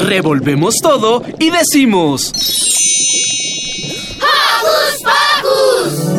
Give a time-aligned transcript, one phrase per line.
[0.00, 2.32] Revolvemos todo y decimos...
[4.16, 6.10] ¡Hocus Pocus!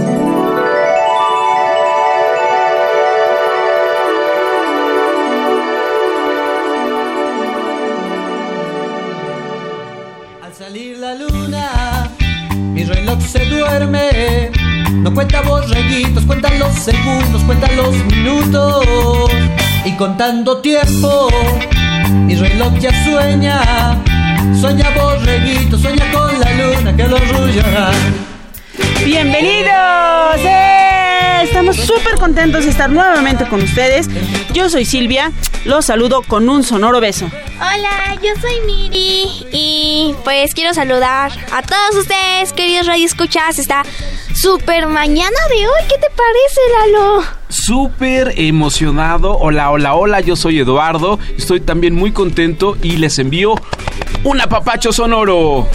[10.43, 12.11] Al salir la luna,
[12.73, 14.51] mi reloj se duerme.
[14.91, 18.85] No cuenta borreguitos, cuentan los segundos, cuentan los minutos.
[19.85, 21.29] Y contando tiempo,
[22.09, 23.97] mi reloj ya sueña.
[24.59, 27.91] Sueña borreguito, sueña con la luna que lo arrullará.
[29.05, 30.39] Bienvenidos.
[30.45, 31.41] ¡Eh!
[31.43, 34.07] Estamos súper contentos de estar nuevamente con ustedes.
[34.53, 35.31] Yo soy Silvia,
[35.65, 37.29] los saludo con un sonoro beso.
[37.57, 43.57] Hola, yo soy Miri y pues quiero saludar a todos ustedes, queridos radioescuchas.
[43.57, 43.83] Esta
[44.35, 47.23] super mañana de hoy, ¿qué te parece, Lalo?
[47.49, 49.37] Súper emocionado.
[49.37, 50.21] Hola, hola, hola.
[50.21, 51.19] Yo soy Eduardo.
[51.37, 53.55] Estoy también muy contento y les envío
[54.23, 55.67] un apapacho sonoro.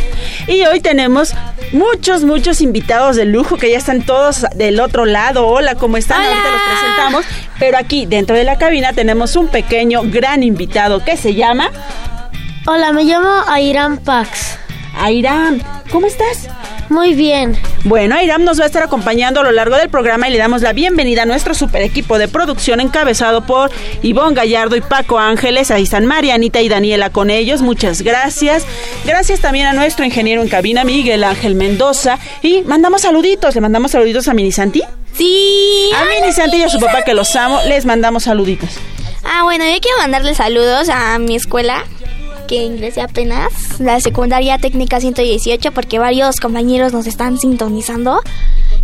[0.47, 1.35] Y hoy tenemos
[1.73, 5.47] muchos, muchos invitados de lujo que ya están todos del otro lado.
[5.47, 6.21] Hola, ¿cómo están?
[6.21, 6.29] Hola.
[6.31, 7.25] Ahorita los presentamos.
[7.59, 11.71] Pero aquí, dentro de la cabina, tenemos un pequeño, gran invitado que se llama
[12.67, 14.59] Hola, me llamo Airam Pax.
[14.97, 15.61] Airam.
[15.91, 16.49] ¿Cómo estás?
[16.89, 17.57] Muy bien.
[17.85, 20.63] Bueno, Airam nos va a estar acompañando a lo largo del programa y le damos
[20.63, 23.71] la bienvenida a nuestro super equipo de producción encabezado por
[24.03, 25.71] Ivonne Gallardo y Paco Ángeles.
[25.71, 27.63] Ahí están Marianita y Daniela con ellos.
[27.63, 28.67] Muchas gracias.
[29.05, 32.19] Gracias también a nuestro ingeniero en cabina, Miguel Ángel Mendoza.
[32.43, 33.55] Y mandamos saluditos.
[33.55, 34.83] Le mandamos saluditos a Mini Santi.
[35.13, 35.91] Sí.
[35.95, 37.61] A Mini Santi y a su papá que los amo.
[37.67, 38.71] Les mandamos saluditos.
[39.25, 41.85] Ah, bueno, yo quiero mandarle saludos a mi escuela
[42.47, 48.21] que ingresé apenas, la secundaria técnica 118, porque varios compañeros nos están sintonizando.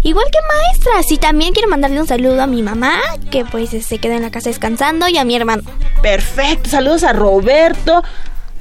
[0.03, 1.11] Igual que maestras.
[1.12, 2.95] Y también quiero mandarle un saludo a mi mamá,
[3.31, 5.62] que pues se queda en la casa descansando, y a mi hermano.
[6.03, 6.71] Perfecto.
[6.71, 8.03] Saludos a Roberto,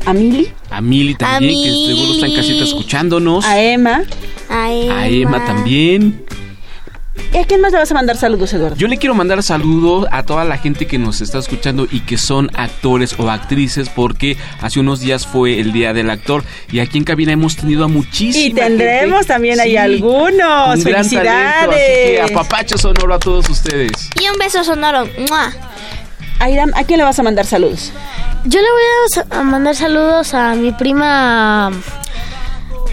[0.05, 3.45] a Mili, A Mili también, A que seguro está en casita escuchándonos.
[3.45, 4.03] a Emma.
[4.49, 4.99] A Emma.
[4.99, 6.23] A Emma también.
[7.33, 8.75] ¿Y a quién más le vas a mandar saludos, Eduardo?
[8.75, 12.17] Yo le quiero mandar saludos a toda la gente que nos está escuchando y que
[12.17, 16.97] son actores o actrices porque hace unos días fue el Día del Actor y aquí
[16.97, 19.33] en cabina hemos tenido a muchísima Y tendremos gente.
[19.33, 20.83] también ahí algunos.
[20.83, 21.53] gran Felicidades.
[21.53, 24.09] talento, así que apapacho sonoro a todos ustedes.
[24.21, 25.05] Y un beso sonoro.
[25.29, 25.51] ¡Mua!
[26.39, 27.91] Airam, ¿a quién le vas a mandar saludos?
[28.45, 31.71] Yo le voy a mandar saludos a mi prima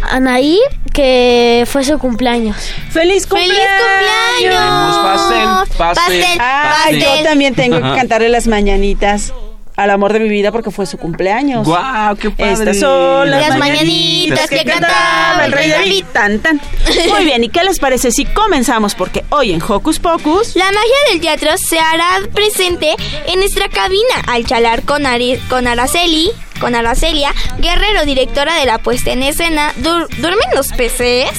[0.02, 0.58] Anaí,
[0.92, 2.56] que fue su cumpleaños.
[2.90, 3.58] ¡Feliz cumpleaños!
[3.58, 4.98] ¡Feliz cumpleaños!
[5.02, 6.24] pastel, pastel.
[6.40, 7.18] Ay, pastel.
[7.18, 9.32] yo también tengo que cantarle las mañanitas
[9.78, 11.64] al amor de mi vida porque fue su cumpleaños.
[11.66, 12.52] ¡Guau, qué padre!
[12.52, 16.04] Estas son las, Las mañanitas que que cantaba el rey David.
[16.12, 16.60] Tan, tan.
[17.10, 18.94] Muy bien, ¿y qué les parece si comenzamos?
[18.94, 20.56] Porque hoy en Hocus Pocus...
[20.56, 22.94] La magia del teatro se hará presente
[23.26, 28.78] en nuestra cabina al charlar con, Ari- con Araceli, con Aracelia, Guerrero, directora de la
[28.78, 29.72] puesta en escena.
[29.80, 31.30] Dur- ¿Duermen los peces?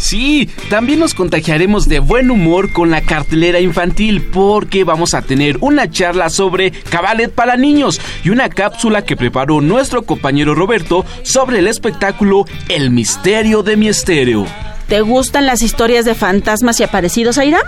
[0.00, 5.58] Sí, también nos contagiaremos de buen humor con la cartelera infantil porque vamos a tener
[5.60, 11.58] una charla sobre cabaret para niños y una cápsula que preparó nuestro compañero Roberto sobre
[11.58, 14.46] el espectáculo El misterio de mi estéreo.
[14.88, 17.60] ¿Te gustan las historias de fantasmas y aparecidos, Aira?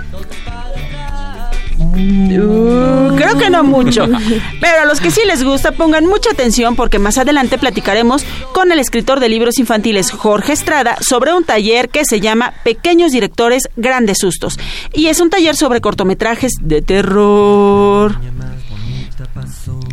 [1.94, 4.06] Uh, creo que no mucho.
[4.60, 8.72] Pero a los que sí les gusta, pongan mucha atención porque más adelante platicaremos con
[8.72, 13.68] el escritor de libros infantiles Jorge Estrada sobre un taller que se llama Pequeños Directores
[13.76, 14.58] Grandes Sustos.
[14.92, 18.16] Y es un taller sobre cortometrajes de terror.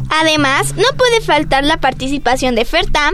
[0.09, 3.13] Además, no puede faltar la participación de Fertam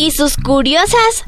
[0.00, 1.24] y sus curiosas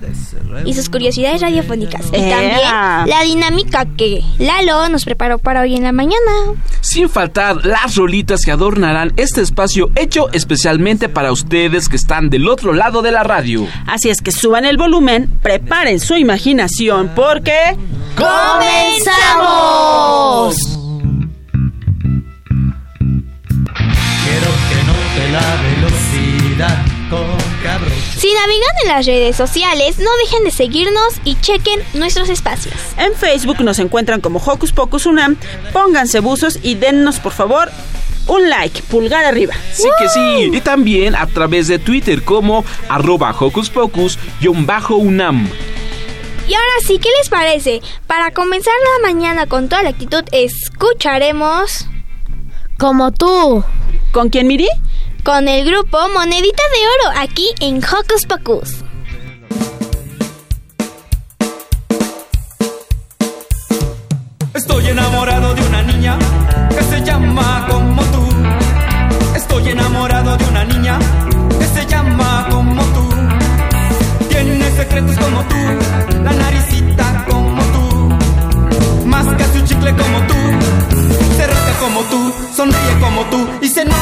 [0.64, 2.06] y sus curiosidades radiofónicas.
[2.06, 2.58] Y también
[3.06, 6.32] la dinámica que Lalo nos preparó para hoy en la mañana.
[6.80, 12.48] Sin faltar las rolitas que adornarán este espacio hecho especialmente para ustedes que están del
[12.48, 13.68] otro lado de la radio.
[13.86, 17.76] Así es que suban el volumen, preparen su imaginación porque...
[18.16, 19.36] ¡Comenzamos!
[24.24, 26.91] Quiero que note la velocidad.
[28.16, 32.74] Si navegan en las redes sociales, no dejen de seguirnos y chequen nuestros espacios.
[32.96, 35.36] En Facebook nos encuentran como Hocus Pocus Unam.
[35.72, 37.70] Pónganse buzos y dennos por favor
[38.26, 39.54] un like, pulgar arriba.
[39.72, 40.50] Sí que sí.
[40.52, 45.48] Y también a través de Twitter como arroba hocus pocus-unam.
[46.48, 47.80] Y ahora sí, ¿qué les parece?
[48.06, 51.86] Para comenzar la mañana con toda la actitud, escucharemos
[52.78, 53.64] Como tú.
[54.12, 54.68] ¿Con quién, Miri?
[55.22, 58.84] Con el grupo Monedita de Oro aquí en Hocus Pocus.
[64.54, 66.18] Estoy enamorado de una niña
[66.70, 68.26] que se llama como tú.
[69.36, 70.98] Estoy enamorado de una niña
[71.58, 73.08] que se llama como tú.
[74.28, 79.06] Tiene secretos como tú, la naricita como tú.
[79.06, 80.34] Masca su chicle como tú,
[81.36, 84.01] se rasca como tú, sonríe como tú y se enoja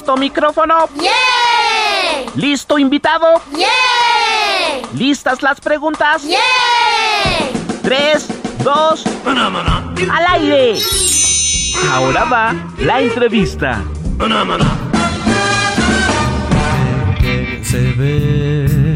[0.00, 0.88] ¿Listo micrófono?
[2.34, 3.42] ¿Listo invitado?
[4.94, 6.22] ¿Listas las preguntas?
[7.82, 8.26] Tres,
[8.64, 9.04] dos,
[10.10, 10.78] al aire.
[11.92, 13.82] Ahora va la entrevista.
[17.62, 18.89] Se ve.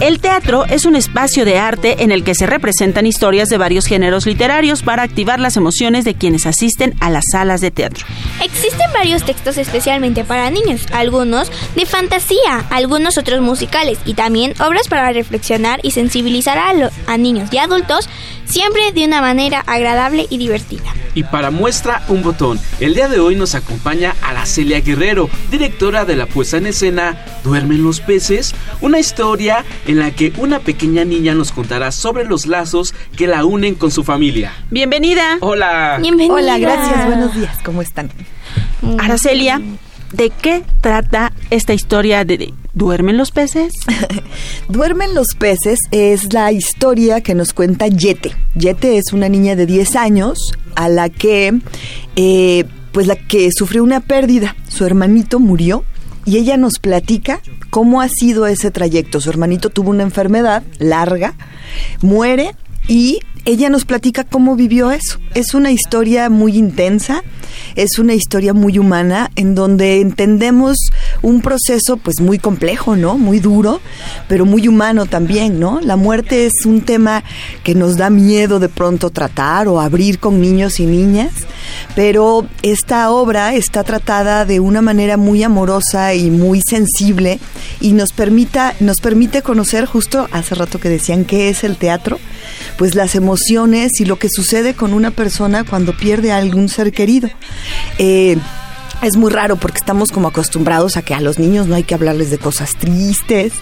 [0.00, 3.84] El teatro es un espacio de arte en el que se representan historias de varios
[3.84, 8.06] géneros literarios para activar las emociones de quienes asisten a las salas de teatro.
[8.42, 14.88] Existen varios textos especialmente para niños, algunos de fantasía, algunos otros musicales y también obras
[14.88, 18.08] para reflexionar y sensibilizar a, lo- a niños y adultos,
[18.46, 20.94] siempre de una manera agradable y divertida.
[21.14, 26.16] Y para muestra un botón, el día de hoy nos acompaña Aracelia Guerrero, directora de
[26.16, 31.34] la puesta en escena Duermen los peces, una historia en la que una pequeña niña
[31.34, 34.52] nos contará sobre los lazos que la unen con su familia.
[34.70, 35.98] Bienvenida, Hola.
[36.00, 36.34] Bienvenida.
[36.34, 38.08] Hola, gracias, buenos días, ¿cómo están?
[39.00, 39.60] Aracelia.
[40.12, 43.72] ¿De qué trata esta historia de, de ¿Duermen los peces?
[44.68, 48.32] Duermen los peces es la historia que nos cuenta Yete.
[48.54, 50.38] Yete es una niña de 10 años
[50.76, 51.58] a la que,
[52.14, 54.54] eh, pues la que sufrió una pérdida.
[54.68, 55.84] Su hermanito murió
[56.30, 59.20] y ella nos platica cómo ha sido ese trayecto.
[59.20, 61.34] Su hermanito tuvo una enfermedad larga,
[62.02, 62.54] muere
[62.86, 63.18] y
[63.50, 65.18] ella nos platica cómo vivió eso.
[65.34, 67.24] Es una historia muy intensa,
[67.74, 70.76] es una historia muy humana en donde entendemos
[71.20, 73.18] un proceso pues muy complejo, ¿no?
[73.18, 73.80] Muy duro,
[74.28, 75.80] pero muy humano también, ¿no?
[75.80, 77.24] La muerte es un tema
[77.64, 81.32] que nos da miedo de pronto tratar o abrir con niños y niñas,
[81.96, 87.40] pero esta obra está tratada de una manera muy amorosa y muy sensible
[87.80, 92.20] y nos permita nos permite conocer justo hace rato que decían qué es el teatro,
[92.78, 96.92] pues las emociones y lo que sucede con una persona cuando pierde a algún ser
[96.92, 97.28] querido.
[97.98, 98.36] Eh,
[99.02, 101.94] es muy raro porque estamos como acostumbrados a que a los niños no hay que
[101.94, 103.52] hablarles de cosas tristes,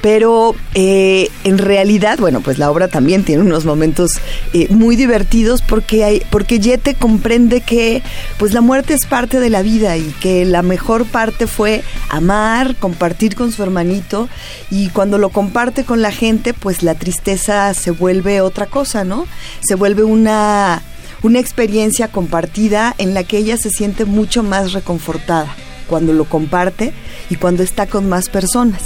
[0.00, 4.12] pero eh, en realidad, bueno, pues la obra también tiene unos momentos
[4.52, 8.02] eh, muy divertidos porque hay, porque Yete comprende que
[8.38, 12.76] pues la muerte es parte de la vida y que la mejor parte fue amar,
[12.76, 14.28] compartir con su hermanito
[14.70, 19.26] y cuando lo comparte con la gente, pues la tristeza se vuelve otra cosa, ¿no?
[19.60, 20.82] Se vuelve una
[21.22, 25.54] una experiencia compartida en la que ella se siente mucho más reconfortada
[25.88, 26.92] cuando lo comparte
[27.28, 28.82] y cuando está con más personas.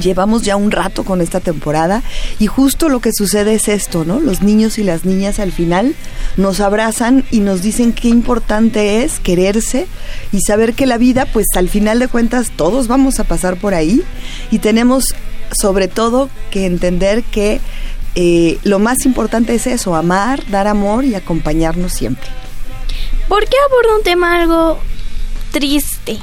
[0.00, 2.04] Llevamos ya un rato con esta temporada
[2.38, 4.20] y justo lo que sucede es esto, ¿no?
[4.20, 5.96] Los niños y las niñas al final
[6.36, 9.88] nos abrazan y nos dicen qué importante es quererse
[10.32, 13.74] y saber que la vida, pues al final de cuentas todos vamos a pasar por
[13.74, 14.02] ahí
[14.52, 15.14] y tenemos
[15.52, 17.60] sobre todo que entender que
[18.14, 22.28] eh, lo más importante es eso, amar, dar amor y acompañarnos siempre.
[23.28, 24.78] ¿Por qué aborda un tema algo
[25.52, 26.18] triste?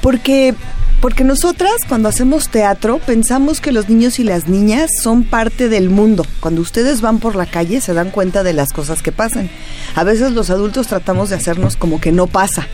[0.00, 0.54] Porque
[1.02, 5.90] porque nosotras cuando hacemos teatro pensamos que los niños y las niñas son parte del
[5.90, 6.24] mundo.
[6.38, 9.50] Cuando ustedes van por la calle se dan cuenta de las cosas que pasan.
[9.96, 12.68] A veces los adultos tratamos de hacernos como que no pasa,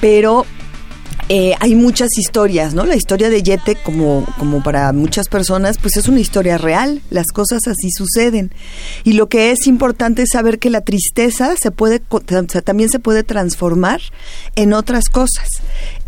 [0.00, 0.46] pero
[1.32, 2.84] eh, hay muchas historias, ¿no?
[2.84, 7.02] La historia de Yete, como, como para muchas personas, pues es una historia real.
[7.08, 8.50] Las cosas así suceden.
[9.04, 12.00] Y lo que es importante es saber que la tristeza se puede,
[12.64, 14.00] también se puede transformar
[14.56, 15.46] en otras cosas.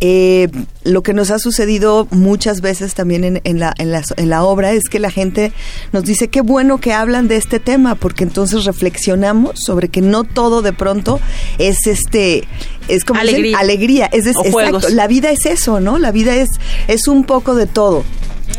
[0.04, 0.48] Eh,
[0.82, 4.42] lo que nos ha sucedido muchas veces también en, en, la, en, la, en la
[4.42, 5.52] obra es que la gente
[5.92, 10.24] nos dice qué bueno que hablan de este tema, porque entonces reflexionamos sobre que no
[10.24, 11.20] todo de pronto
[11.58, 12.48] es este
[12.88, 14.06] es como alegría, alegría.
[14.06, 16.00] es, es exacto, la vida es eso, ¿no?
[16.00, 16.48] La vida es
[16.88, 18.02] es un poco de todo.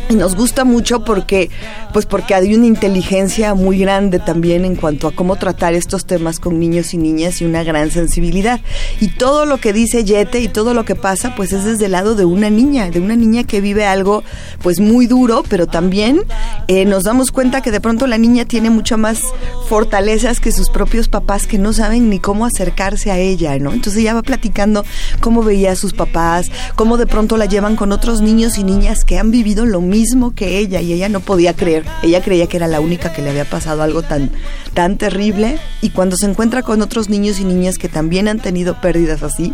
[0.08, 1.50] Y nos gusta mucho porque,
[1.92, 6.38] pues porque hay una inteligencia muy grande también en cuanto a cómo tratar estos temas
[6.38, 8.60] con niños y niñas y una gran sensibilidad.
[9.00, 11.92] Y todo lo que dice Yete y todo lo que pasa, pues es desde el
[11.92, 14.24] lado de una niña, de una niña que vive algo
[14.62, 16.22] pues muy duro, pero también
[16.68, 19.20] eh, nos damos cuenta que de pronto la niña tiene mucho más
[19.68, 23.72] fortalezas que sus propios papás que no saben ni cómo acercarse a ella, ¿no?
[23.72, 24.84] Entonces ella va platicando
[25.20, 29.04] cómo veía a sus papás, cómo de pronto la llevan con otros niños y niñas
[29.04, 31.84] que han vivido lo mismo que ella y ella no podía creer.
[32.04, 34.30] Ella creía que era la única que le había pasado algo tan,
[34.72, 38.80] tan terrible y cuando se encuentra con otros niños y niñas que también han tenido
[38.80, 39.52] pérdidas así,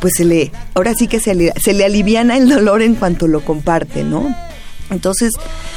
[0.00, 3.28] pues se le, ahora sí que se le, se le aliviana el dolor en cuanto
[3.28, 4.34] lo comparte, ¿no?
[4.90, 5.30] Entonces,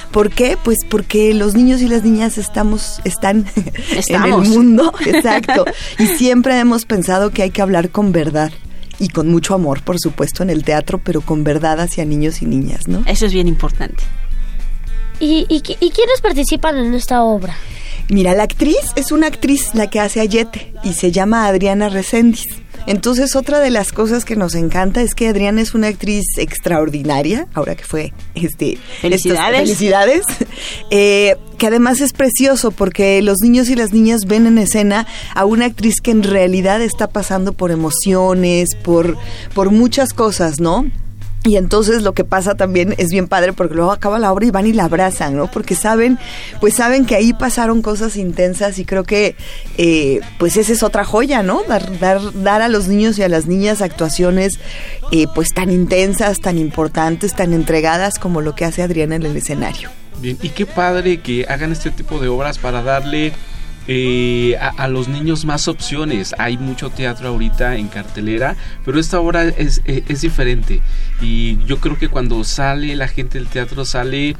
[0.10, 0.58] ¿por qué?
[0.64, 3.46] Pues porque los niños y las niñas estamos, están
[4.08, 5.64] en el mundo, exacto.
[6.00, 8.52] y siempre hemos pensado que hay que hablar con verdad
[9.00, 12.46] y con mucho amor, por supuesto, en el teatro, pero con verdad hacia niños y
[12.46, 13.04] niñas, ¿no?
[13.06, 14.04] Eso es bien importante.
[15.20, 17.56] ¿Y, y, y quiénes participan en esta obra?
[18.10, 22.46] Mira, la actriz es una actriz la que hace Ayete y se llama Adriana Recendis.
[22.88, 27.48] Entonces, otra de las cosas que nos encanta es que Adriana es una actriz extraordinaria,
[27.54, 30.26] ahora que fue este felicidades, felicidades
[30.92, 35.46] eh, que además es precioso porque los niños y las niñas ven en escena a
[35.46, 39.18] una actriz que en realidad está pasando por emociones, por,
[39.54, 40.86] por muchas cosas, ¿no?
[41.46, 44.52] Y entonces lo que pasa también es bien padre porque luego acaba la obra y
[44.52, 45.50] van y la abrazan, ¿no?
[45.50, 46.18] Porque saben,
[46.60, 49.36] pues saben que ahí pasaron cosas intensas y creo que
[49.78, 51.62] eh, pues esa es otra joya, ¿no?
[51.68, 54.60] Dar, dar, dar a los niños y a las niñas actuaciones
[55.12, 59.38] eh, pues tan intensas, tan importantes, tan entregadas como lo que hace Adriana en el
[59.38, 59.90] escenario.
[60.20, 63.34] Bien, y qué padre que hagan este tipo de obras para darle
[63.88, 66.34] eh, a, los niños más opciones.
[66.38, 70.82] Hay mucho teatro ahorita en cartelera, pero esta obra es, es, es, diferente.
[71.22, 74.36] Y yo creo que cuando sale la gente del teatro sale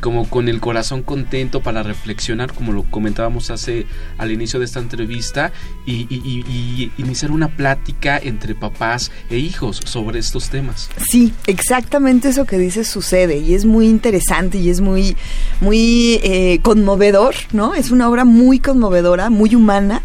[0.00, 3.86] como con el corazón contento para reflexionar, como lo comentábamos hace
[4.18, 5.52] al inicio de esta entrevista,
[5.86, 10.90] y, y, y, y iniciar una plática entre papás e hijos sobre estos temas.
[11.10, 15.16] Sí, exactamente eso que dices sucede y es muy interesante y es muy,
[15.60, 17.74] muy eh, conmovedor, ¿no?
[17.74, 20.02] Es una obra muy conmovedora, muy humana.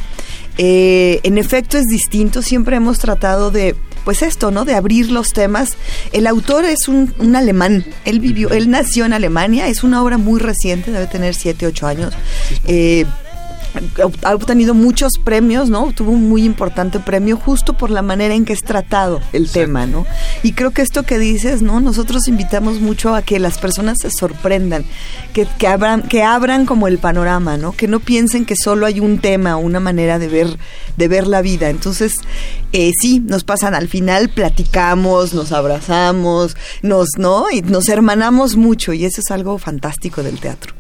[0.58, 4.66] Eh, en efecto es distinto, siempre hemos tratado de, pues esto, ¿no?
[4.66, 5.78] De abrir los temas.
[6.12, 10.18] El autor es un, un, alemán, él vivió, él nació en Alemania, es una obra
[10.18, 12.14] muy reciente, debe tener 7, 8 años.
[12.66, 13.06] Eh,
[14.24, 15.92] ha obtenido muchos premios, ¿no?
[15.94, 19.86] Tuvo un muy importante premio justo por la manera en que es tratado el tema,
[19.86, 20.06] ¿no?
[20.44, 21.80] Y creo que esto que dices, ¿no?
[21.80, 24.86] Nosotros invitamos mucho a que las personas se sorprendan,
[25.34, 27.72] que, que abran, que abran como el panorama, ¿no?
[27.72, 30.58] Que no piensen que solo hay un tema, una manera de ver,
[30.98, 31.70] de ver la vida.
[31.70, 32.16] Entonces,
[32.74, 37.46] eh, sí, nos pasan al final, platicamos, nos abrazamos, nos, ¿no?
[37.52, 40.74] Y nos hermanamos mucho y eso es algo fantástico del teatro.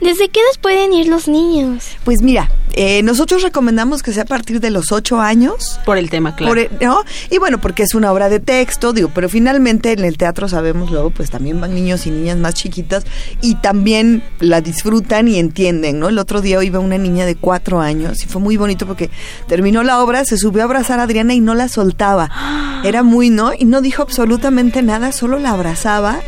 [0.00, 1.84] ¿Desde qué edad pueden ir los niños?
[2.04, 5.80] Pues mira, eh, nosotros recomendamos que sea a partir de los ocho años.
[5.86, 6.50] Por el tema, claro.
[6.50, 7.02] Por el- ¿no?
[7.30, 10.90] Y bueno, porque es una obra de texto, digo, pero finalmente en el teatro sabemos
[10.90, 13.04] luego, pues también van niños y niñas más chiquitas
[13.40, 16.08] y también la disfrutan y entienden, ¿no?
[16.10, 19.10] El otro día iba una niña de cuatro años y fue muy bonito porque
[19.48, 22.30] terminó la obra, se subió a abrazar a Adriana y no la soltaba.
[22.84, 23.52] Era muy, ¿no?
[23.58, 26.20] Y no dijo absolutamente nada, solo la abrazaba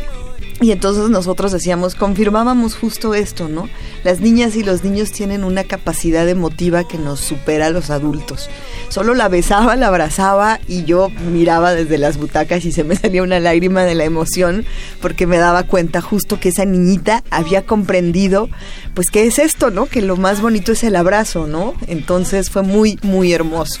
[0.61, 3.69] y entonces nosotros decíamos, confirmábamos justo esto, ¿no?
[4.03, 8.49] Las niñas y los niños tienen una capacidad emotiva que nos supera a los adultos.
[8.89, 13.23] Solo la besaba, la abrazaba y yo miraba desde las butacas y se me salía
[13.23, 14.65] una lágrima de la emoción
[15.01, 18.49] porque me daba cuenta justo que esa niñita había comprendido,
[18.93, 19.85] pues, qué es esto, ¿no?
[19.85, 21.73] Que lo más bonito es el abrazo, ¿no?
[21.87, 23.79] Entonces fue muy, muy hermoso.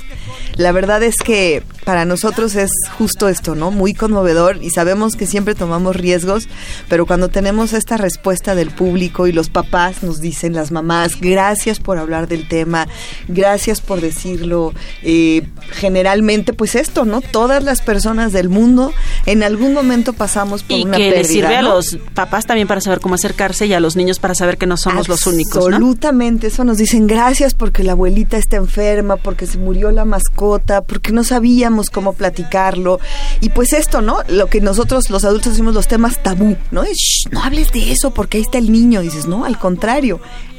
[0.55, 3.71] La verdad es que para nosotros es justo esto, ¿no?
[3.71, 6.47] Muy conmovedor y sabemos que siempre tomamos riesgos,
[6.87, 11.79] pero cuando tenemos esta respuesta del público y los papás nos dicen, las mamás, gracias
[11.79, 12.87] por hablar del tema,
[13.27, 14.73] gracias por decirlo,
[15.03, 17.21] eh, generalmente pues esto, ¿no?
[17.21, 18.91] Todas las personas del mundo
[19.27, 21.17] en algún momento pasamos por Y una que pérdida.
[21.21, 24.33] les sirve a los papás también para saber cómo acercarse y a los niños para
[24.35, 25.75] saber que no somos los únicos, ¿no?
[25.75, 30.81] Absolutamente, eso nos dicen gracias porque la abuelita está enferma, porque se murió la mascota,
[30.81, 32.99] porque no sabíamos cómo platicarlo.
[33.41, 34.19] Y pues esto, ¿no?
[34.27, 36.83] Lo que nosotros los adultos decimos los temas tabú, ¿no?
[36.83, 39.01] Es, "Shh, no hables de eso porque ahí está el niño.
[39.01, 39.98] Dices, no, al contrario,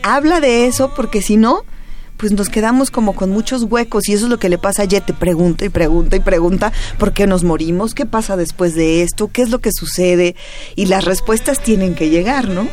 [0.02, 1.64] habla de eso porque si no,
[2.16, 4.84] pues nos quedamos como con muchos huecos y eso es lo que le pasa a
[4.84, 9.30] Yete, pregunta y pregunta y pregunta por qué nos morimos, qué pasa después de esto,
[9.32, 10.36] qué es lo que sucede
[10.76, 12.68] y las respuestas tienen que llegar, ¿no?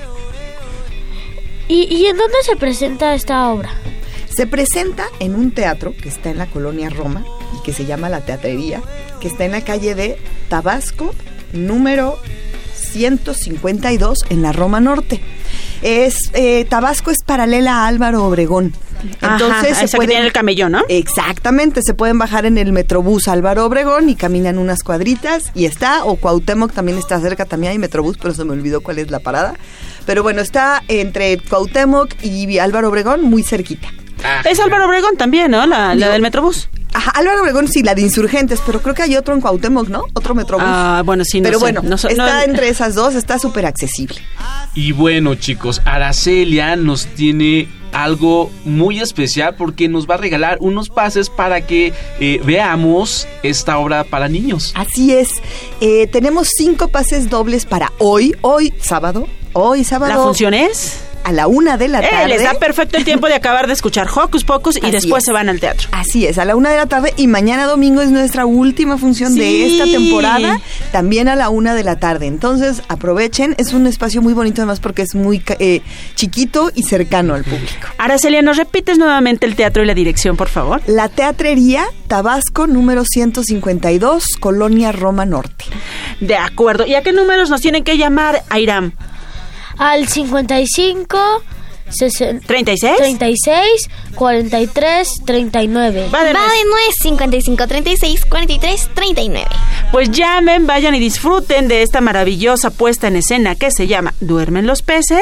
[1.69, 3.69] ¿Y, y en dónde se presenta esta obra?
[4.35, 7.25] Se presenta en un teatro que está en la colonia Roma
[7.57, 8.81] y que se llama La Teatrería,
[9.21, 10.17] que está en la calle de
[10.49, 11.13] Tabasco,
[11.53, 12.17] número
[12.73, 15.21] 152 en la Roma Norte.
[15.81, 18.73] Es eh, Tabasco es paralela a Álvaro Obregón.
[19.21, 20.83] Entonces Ajá, que tiene el camellón, ¿no?
[20.89, 26.03] Exactamente, se pueden bajar en el Metrobús Álvaro Obregón y caminan unas cuadritas y está,
[26.03, 29.19] o Cuauhtémoc también está cerca, también hay Metrobús, pero se me olvidó cuál es la
[29.19, 29.53] parada.
[30.05, 33.89] Pero bueno, está entre Cuauhtémoc y Álvaro Obregón, muy cerquita.
[34.49, 35.65] Es Álvaro Obregón también, ¿no?
[35.67, 36.69] La, la del Metrobús.
[36.93, 40.05] Ajá, Álvaro Obregón sí, la de Insurgentes, pero creo que hay otro en Cuauhtémoc, ¿no?
[40.13, 40.65] Otro Metrobús.
[40.67, 41.63] Ah, bueno, sí, no Pero sé.
[41.65, 44.17] bueno, No so- está no- entre esas dos, está súper accesible.
[44.73, 50.89] Y bueno, chicos, Aracelia nos tiene algo muy especial porque nos va a regalar unos
[50.89, 54.73] pases para que eh, veamos esta obra para niños.
[54.75, 55.29] Así es,
[55.81, 60.13] eh, tenemos cinco pases dobles para hoy, hoy sábado, hoy sábado.
[60.13, 60.99] ¿La función es?
[61.27, 62.27] A la una de la Eh, tarde.
[62.29, 65.25] les da perfecto el tiempo de acabar de escuchar Hocus Pocus y Así después es.
[65.25, 65.89] se van al teatro.
[65.91, 69.35] Así es, a la una de la tarde y mañana domingo es nuestra última función
[69.35, 70.61] de esta temporada,
[70.93, 72.27] también a la una de la tarde.
[72.27, 75.81] Entonces aprovechen, es un espacio muy bonito además porque es muy eh,
[76.15, 77.87] chiquito y cercano al público.
[77.97, 80.81] Aracelia, ¿nos repites nuevamente el teatro y la dirección, por favor?
[80.87, 85.65] La Teatrería, Tabasco, número 152, Colonia Roma Norte.
[86.21, 86.85] De acuerdo.
[86.85, 88.93] ¿Y a qué números nos tienen que llamar, Airam?
[89.77, 91.17] Al 55
[91.89, 92.97] 60, ¿36?
[92.97, 93.63] 36
[94.15, 96.09] 43 39.
[96.13, 96.51] Va de Va nuez.
[96.51, 99.47] de nuez 55 36 43 39.
[99.91, 104.67] Pues llamen, vayan y disfruten de esta maravillosa puesta en escena que se llama ¿Duermen
[104.67, 105.21] los peces?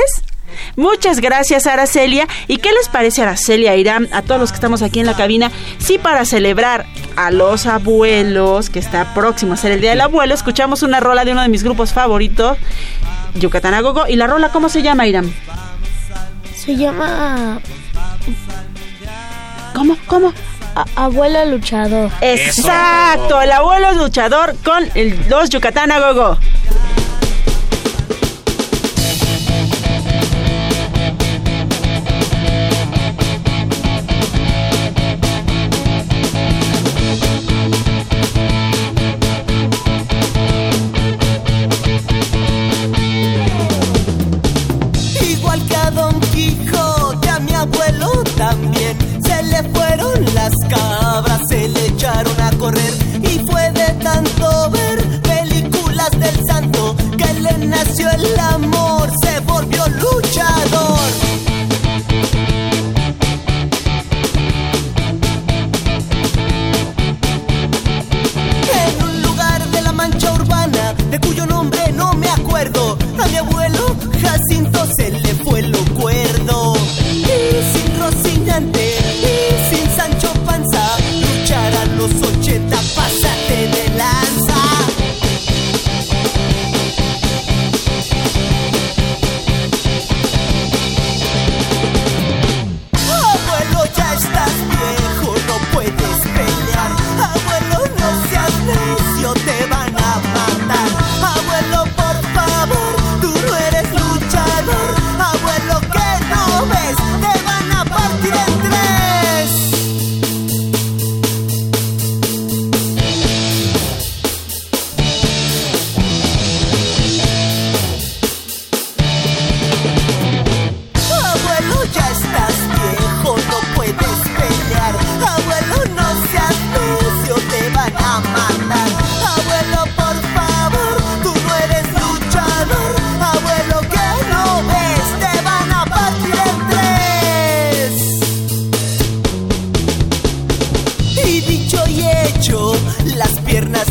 [0.76, 2.28] Muchas gracias, Aracelia.
[2.48, 5.52] ¿Y qué les parece, Aracelia, Irán, a todos los que estamos aquí en la cabina?
[5.80, 6.86] Sí, para celebrar
[7.18, 11.26] a los abuelos, que está próximo a ser el Día del Abuelo, escuchamos una rola
[11.26, 12.58] de uno de mis grupos favoritos,
[13.36, 14.08] Yucatán a Gogo.
[14.08, 15.34] ¿Y la rola cómo se llama, Irán?
[16.56, 17.60] Se llama
[19.74, 19.98] ¿Cómo?
[20.08, 20.34] ¿Cómo?
[20.76, 22.10] A- Abuelo Luchador.
[22.22, 26.38] Exacto, el abuelo luchador con el, los Yucatán a Gogo.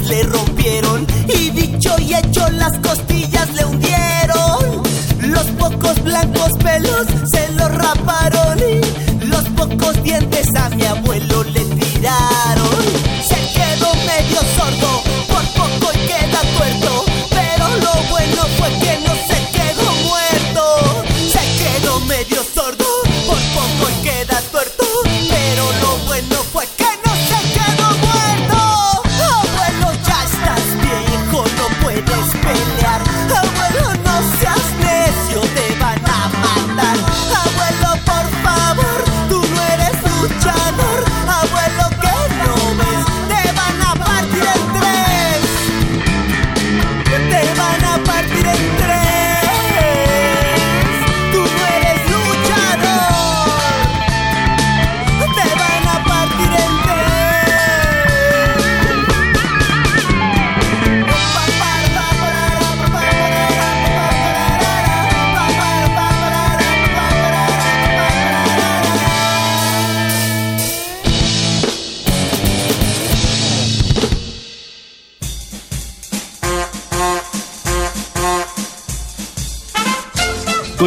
[0.03, 4.83] le rompieron y dicho y hecho las costillas le hundieron.
[5.21, 8.59] Los pocos blancos pelos se los raparon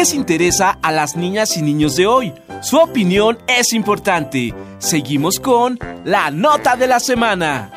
[0.00, 2.32] Les interesa a las niñas y niños de hoy?
[2.62, 4.54] Su opinión es importante.
[4.78, 7.70] Seguimos con la nota de la semana.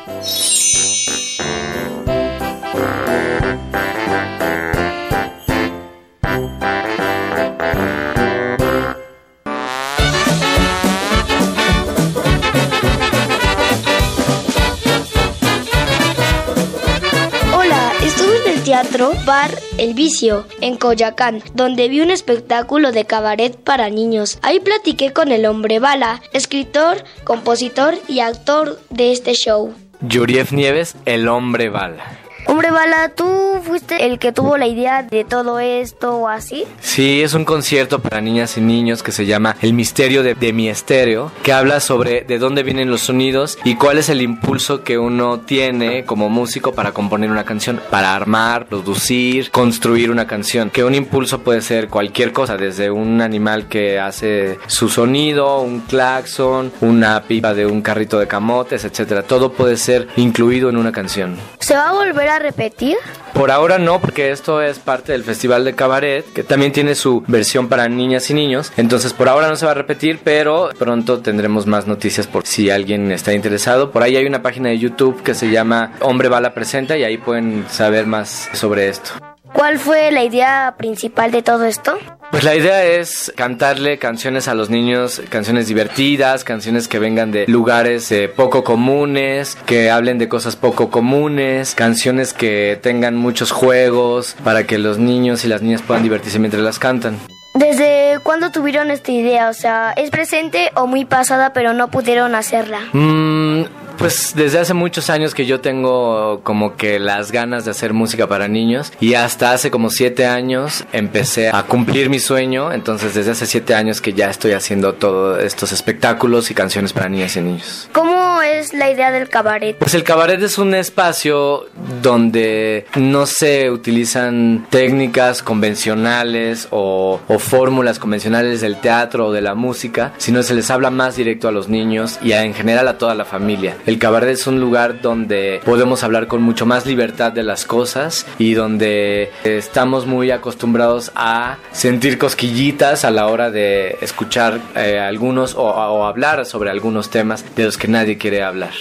[19.26, 24.38] Bar El Vicio, en Coyacán, donde vi un espectáculo de cabaret para niños.
[24.42, 29.74] Ahí platiqué con el hombre bala, escritor, compositor y actor de este show.
[30.00, 32.04] Yuriev Nieves, el hombre bala.
[32.46, 33.24] Hombre bala, ¿tú
[33.64, 36.64] fuiste el que tuvo la idea de todo esto o así?
[36.80, 40.52] Sí, es un concierto para niñas y niños que se llama El misterio de, de
[40.52, 44.84] mi estéreo, que habla sobre de dónde vienen los sonidos y cuál es el impulso
[44.84, 50.70] que uno tiene como músico para componer una canción, para armar, producir, construir una canción.
[50.70, 55.80] Que un impulso puede ser cualquier cosa, desde un animal que hace su sonido, un
[55.80, 59.22] claxon, una pipa de un carrito de camotes, etcétera.
[59.22, 61.36] Todo puede ser incluido en una canción.
[61.58, 62.96] ¿Se va a volver a repetir?
[63.32, 67.22] Por ahora no, porque esto es parte del Festival de Cabaret, que también tiene su
[67.26, 68.72] versión para niñas y niños.
[68.76, 72.70] Entonces por ahora no se va a repetir, pero pronto tendremos más noticias por si
[72.70, 73.90] alguien está interesado.
[73.90, 77.18] Por ahí hay una página de YouTube que se llama Hombre Bala Presenta y ahí
[77.18, 79.33] pueden saber más sobre esto.
[79.54, 81.96] ¿Cuál fue la idea principal de todo esto?
[82.32, 87.46] Pues la idea es cantarle canciones a los niños, canciones divertidas, canciones que vengan de
[87.46, 94.34] lugares eh, poco comunes, que hablen de cosas poco comunes, canciones que tengan muchos juegos
[94.42, 97.16] para que los niños y las niñas puedan divertirse mientras las cantan.
[97.54, 99.48] ¿Desde cuándo tuvieron esta idea?
[99.48, 102.80] O sea, ¿es presente o muy pasada pero no pudieron hacerla?
[102.92, 103.62] Mm,
[103.98, 108.26] pues desde hace muchos años que yo tengo como que las ganas de hacer música
[108.26, 113.32] para niños y hasta hace como siete años empecé a cumplir mi sueño, entonces desde
[113.32, 117.40] hace siete años que ya estoy haciendo todos estos espectáculos y canciones para niñas y
[117.40, 117.88] niños.
[117.92, 118.13] ¿Cómo
[118.44, 119.76] es la idea del cabaret?
[119.78, 121.66] Pues el cabaret es un espacio
[122.02, 129.54] donde no se utilizan técnicas convencionales o, o fórmulas convencionales del teatro o de la
[129.54, 132.98] música, sino se les habla más directo a los niños y a, en general a
[132.98, 133.76] toda la familia.
[133.86, 138.26] El cabaret es un lugar donde podemos hablar con mucho más libertad de las cosas
[138.38, 145.54] y donde estamos muy acostumbrados a sentir cosquillitas a la hora de escuchar eh, algunos
[145.54, 148.72] o, o hablar sobre algunos temas de los que nadie quiere hablar.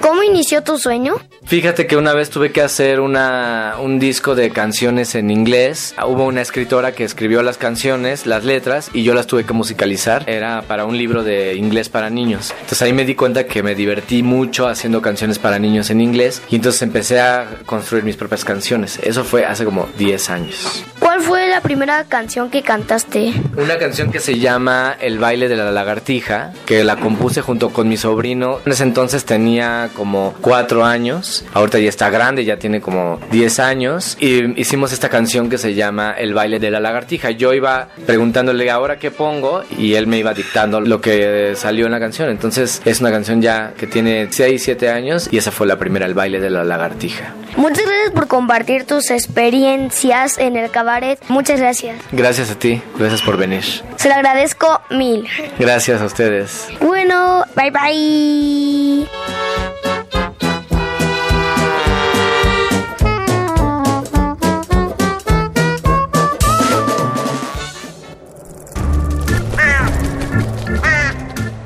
[0.00, 1.14] ¿Cómo inició tu sueño?
[1.44, 5.94] Fíjate que una vez tuve que hacer una, un disco de canciones en inglés.
[6.04, 10.28] Hubo una escritora que escribió las canciones, las letras, y yo las tuve que musicalizar.
[10.28, 12.52] Era para un libro de inglés para niños.
[12.52, 16.42] Entonces ahí me di cuenta que me divertí mucho haciendo canciones para niños en inglés.
[16.50, 18.98] Y entonces empecé a construir mis propias canciones.
[19.02, 20.84] Eso fue hace como 10 años.
[21.22, 23.32] ¿Cuál fue la primera canción que cantaste?
[23.56, 27.88] Una canción que se llama El baile de la lagartija, que la compuse junto con
[27.88, 28.58] mi sobrino.
[28.66, 33.60] En ese entonces tenía como cuatro años, ahorita ya está grande, ya tiene como 10
[33.60, 34.16] años.
[34.18, 37.30] Y hicimos esta canción que se llama El baile de la lagartija.
[37.30, 41.92] Yo iba preguntándole ahora qué pongo y él me iba dictando lo que salió en
[41.92, 42.30] la canción.
[42.30, 46.04] Entonces es una canción ya que tiene 6, 7 años y esa fue la primera,
[46.04, 47.32] El baile de la lagartija.
[47.56, 51.11] Muchas gracias por compartir tus experiencias en el cabaret.
[51.28, 52.00] Muchas gracias.
[52.12, 53.62] Gracias a ti, gracias por venir.
[53.96, 55.26] Se lo agradezco mil.
[55.58, 56.68] Gracias a ustedes.
[56.80, 59.08] Bueno, bye bye.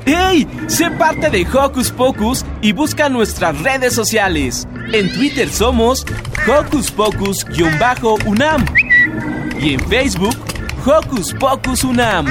[0.05, 0.47] ¡Hey!
[0.67, 4.67] Sé parte de Hocus Pocus y busca nuestras redes sociales.
[4.93, 6.05] En Twitter somos
[6.47, 8.65] Hocus Pocus-UNAM
[9.59, 10.35] y en Facebook
[10.85, 12.27] Hocus Pocus UNAM.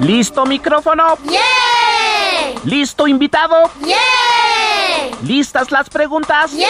[0.00, 1.18] ¿Listo micrófono?
[1.24, 1.40] ¡Yeah!
[2.64, 3.70] ¿Listo invitado?
[3.84, 3.96] ¡Yeah!
[5.22, 6.52] ¿Listas las preguntas?
[6.52, 6.68] ¡Yeah!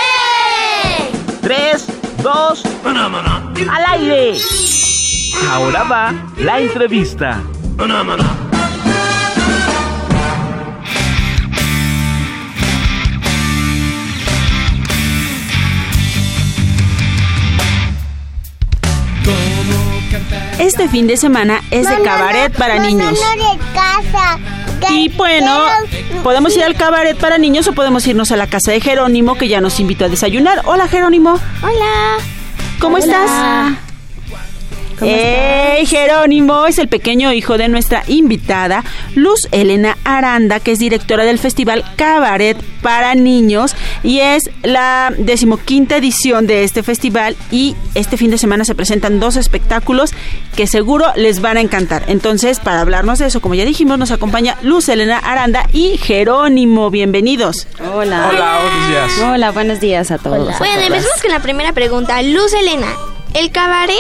[1.41, 1.87] Tres,
[2.23, 4.39] dos, al aire.
[5.51, 7.43] Ahora va la entrevista.
[20.59, 23.19] Este fin de semana es de cabaret para niños.
[24.91, 25.65] Y bueno,
[26.23, 29.49] podemos ir al cabaret para niños o podemos irnos a la casa de Jerónimo que
[29.49, 30.63] ya nos invitó a desayunar.
[30.65, 31.39] Hola Jerónimo.
[31.63, 32.19] Hola.
[32.79, 33.05] ¿Cómo Hola.
[33.05, 33.84] estás?
[35.01, 36.67] ¡Ey, Jerónimo!
[36.67, 41.85] Es el pequeño hijo de nuestra invitada, Luz Elena Aranda, que es directora del Festival
[41.97, 48.39] Cabaret para Niños y es la decimoquinta edición de este festival y este fin de
[48.39, 50.13] semana se presentan dos espectáculos
[50.55, 52.05] que seguro les van a encantar.
[52.09, 56.91] Entonces, para hablarnos de eso, como ya dijimos, nos acompaña Luz Elena Aranda y Jerónimo.
[56.91, 57.67] Bienvenidos.
[57.81, 58.29] Hola.
[58.31, 59.13] Hola, buenos días.
[59.31, 60.59] Hola, buenos días a todos.
[60.59, 62.21] Bueno, empecemos con la primera pregunta.
[62.23, 62.87] Luz Elena,
[63.35, 63.97] ¿el cabaret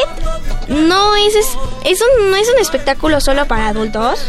[0.68, 1.34] no es,
[1.84, 4.24] es, un, no es un espectáculo solo para adultos?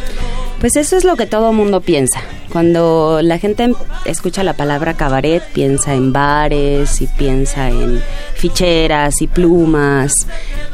[0.60, 2.22] Pues eso es lo que todo mundo piensa.
[2.52, 3.74] Cuando la gente
[4.06, 8.02] escucha la palabra cabaret, piensa en bares y piensa en
[8.34, 10.14] ficheras y plumas,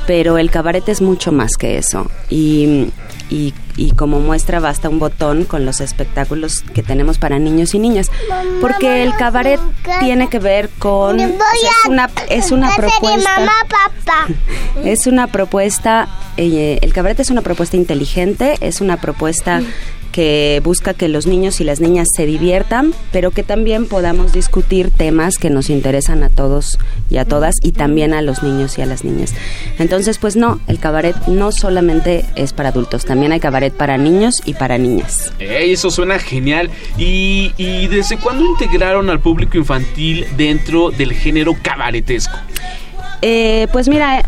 [0.06, 2.10] pero el cabaret es mucho más que eso.
[2.30, 2.92] Y,
[3.30, 7.80] y, y como muestra basta un botón con los espectáculos que tenemos para niños y
[7.80, 8.10] niñas,
[8.60, 9.60] porque el cabaret
[10.00, 11.16] tiene que ver con...
[11.16, 13.36] o sea, es una, es una propuesta...
[13.70, 14.28] papá.
[14.84, 16.08] Es una propuesta,
[16.38, 19.62] eh, el cabaret es una propuesta inteligente, es una propuesta
[20.12, 24.92] que busca que los niños y las niñas se diviertan, pero que también podamos discutir
[24.92, 26.78] temas que nos interesan a todos
[27.10, 29.34] y a todas y también a los niños y a las niñas.
[29.80, 34.36] Entonces, pues no, el cabaret no solamente es para adultos, también hay cabaret para niños
[34.46, 35.34] y para niñas.
[35.40, 36.70] Ey, eso suena genial.
[36.98, 42.38] ¿Y, ¿Y desde cuándo integraron al público infantil dentro del género cabaretesco?
[43.22, 44.24] Eh, pues mira,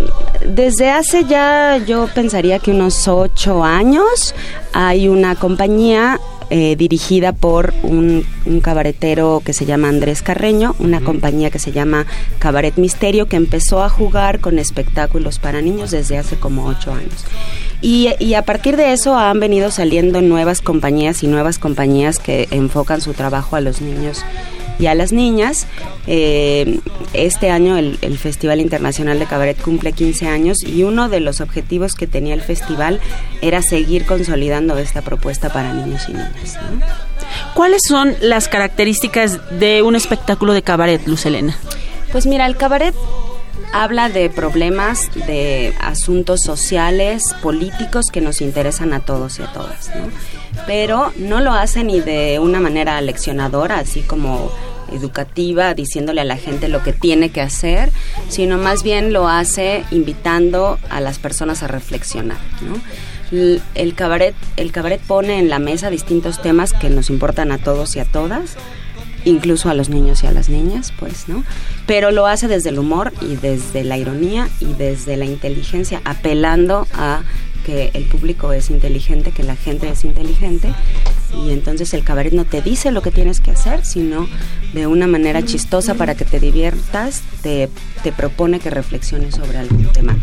[0.46, 4.36] desde hace ya yo pensaría que unos ocho años
[4.72, 6.20] hay una compañía
[6.52, 11.72] eh, dirigida por un, un cabaretero que se llama Andrés Carreño, una compañía que se
[11.72, 12.06] llama
[12.38, 17.26] Cabaret Misterio, que empezó a jugar con espectáculos para niños desde hace como ocho años.
[17.82, 22.48] Y, y a partir de eso han venido saliendo nuevas compañías y nuevas compañías que
[22.52, 24.24] enfocan su trabajo a los niños
[24.80, 25.68] y a las niñas.
[26.08, 26.80] Eh,
[27.14, 31.42] este año el, el Festival Internacional de Cabaret cumple 15 años y uno de los
[31.42, 33.00] objetivos que tenía el festival
[33.42, 36.56] era seguir consolidando esta propuesta para niños y niñas.
[36.56, 36.86] ¿no?
[37.54, 41.56] ¿Cuáles son las características de un espectáculo de cabaret, Luz Elena?
[42.12, 42.96] Pues mira, el cabaret
[43.72, 49.90] habla de problemas, de asuntos sociales, políticos que nos interesan a todos y a todas,
[49.96, 50.10] ¿no?
[50.66, 54.52] Pero no lo hace ni de una manera leccionadora, así como
[54.94, 57.92] educativa, diciéndole a la gente lo que tiene que hacer,
[58.30, 62.38] sino más bien lo hace invitando a las personas a reflexionar,
[63.32, 67.96] El cabaret, el cabaret pone en la mesa distintos temas que nos importan a todos
[67.96, 68.56] y a todas,
[69.26, 71.44] incluso a los niños y a las niñas, pues, ¿no?
[71.88, 76.88] Pero lo hace desde el humor y desde la ironía y desde la inteligencia, apelando
[76.94, 77.24] a
[77.66, 80.74] que el público es inteligente, que la gente es inteligente,
[81.46, 84.28] y entonces el cabaret no te dice lo que tienes que hacer, sino
[84.74, 87.70] de una manera chistosa para que te diviertas, te,
[88.04, 90.18] te propone que reflexiones sobre algún tema.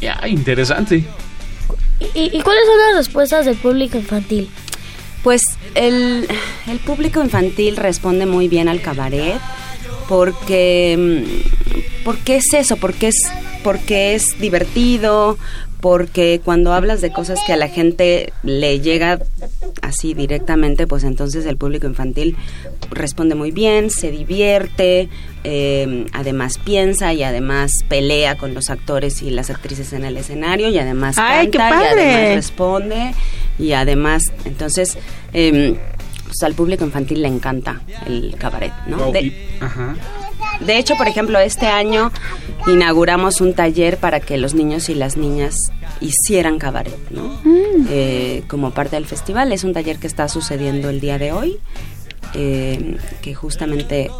[0.00, 1.04] Ya, interesante.
[2.14, 4.48] ¿Y, y cuáles son las respuestas del público infantil?
[5.22, 5.42] Pues
[5.74, 6.26] el,
[6.66, 9.40] el público infantil responde muy bien al cabaret
[10.08, 13.16] porque, mm, porque es eso, porque es,
[13.62, 15.38] porque es divertido,
[15.82, 19.18] porque cuando hablas de cosas que a la gente le llega
[19.82, 22.36] así directamente, pues entonces el público infantil
[22.92, 25.08] responde muy bien, se divierte,
[25.42, 30.68] eh, además piensa y además pelea con los actores y las actrices en el escenario
[30.70, 32.02] y además ¡Ay, qué canta y padre!
[32.14, 33.14] además responde
[33.58, 34.96] y además entonces
[35.32, 35.76] eh,
[36.26, 38.98] pues al público infantil le encanta el cabaret, ¿no?
[38.98, 39.96] Wow, De- y- ajá.
[40.60, 42.12] De hecho, por ejemplo, este año
[42.66, 47.40] inauguramos un taller para que los niños y las niñas hicieran cabaret, ¿no?
[47.88, 49.52] Eh, como parte del festival.
[49.52, 51.58] Es un taller que está sucediendo el día de hoy,
[52.34, 54.10] eh, que justamente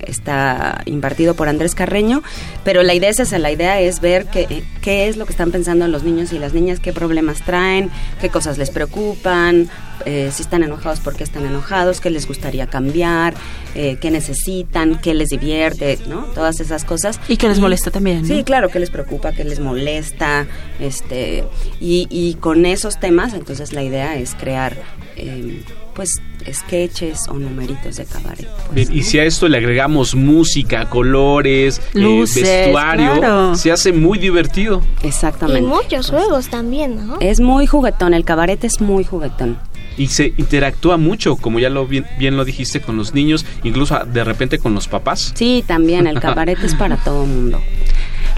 [0.00, 2.22] está impartido por Andrés Carreño,
[2.64, 5.50] pero la idea es esa, la idea es ver qué, qué es lo que están
[5.50, 9.68] pensando los niños y las niñas, qué problemas traen, qué cosas les preocupan,
[10.04, 13.34] eh, si están enojados, por qué están enojados, qué les gustaría cambiar,
[13.74, 16.22] eh, qué necesitan, qué les divierte, ¿no?
[16.34, 17.20] Todas esas cosas.
[17.28, 18.28] Y que les molesta también, ¿no?
[18.28, 20.46] Sí, claro, qué les preocupa, qué les molesta,
[20.80, 21.44] este,
[21.80, 24.76] y, y con esos temas, entonces la idea es crear,
[25.16, 25.62] eh,
[25.98, 28.46] pues, sketches o numeritos de cabaret.
[28.70, 33.54] Bien, y si a esto le agregamos música, colores, eh, Luces, vestuario, claro.
[33.56, 34.80] se hace muy divertido.
[35.02, 35.62] Exactamente.
[35.62, 37.16] Y muchos juegos también, ¿no?
[37.20, 39.58] Es muy juguetón, el cabaret es muy juguetón.
[39.96, 43.96] Y se interactúa mucho, como ya lo bien, bien lo dijiste, con los niños, incluso
[43.96, 45.32] a- de repente con los papás.
[45.34, 47.60] Sí, también, el cabaret es para todo mundo.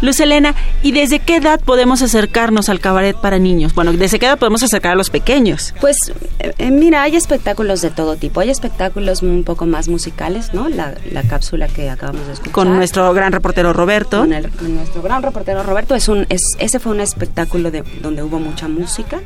[0.01, 3.75] Luz Elena, ¿y desde qué edad podemos acercarnos al cabaret para niños?
[3.75, 5.75] Bueno, ¿desde qué edad podemos acercar a los pequeños?
[5.81, 5.97] Pues
[6.39, 8.41] eh, eh, mira, hay espectáculos de todo tipo.
[8.41, 10.69] Hay espectáculos un poco más musicales, ¿no?
[10.69, 12.53] La, la cápsula que acabamos de escuchar.
[12.53, 14.21] Con nuestro gran reportero Roberto.
[14.21, 15.95] Con, el- con nuestro gran reportero Roberto.
[15.95, 19.21] Es un, es, ese fue un espectáculo de, donde hubo mucha música.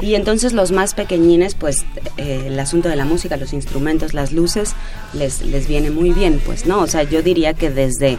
[0.00, 1.84] Y entonces los más pequeñines, pues
[2.18, 4.74] eh, el asunto de la música, los instrumentos, las luces,
[5.12, 6.78] les, les viene muy bien, pues, ¿no?
[6.78, 8.16] O sea, yo diría que desde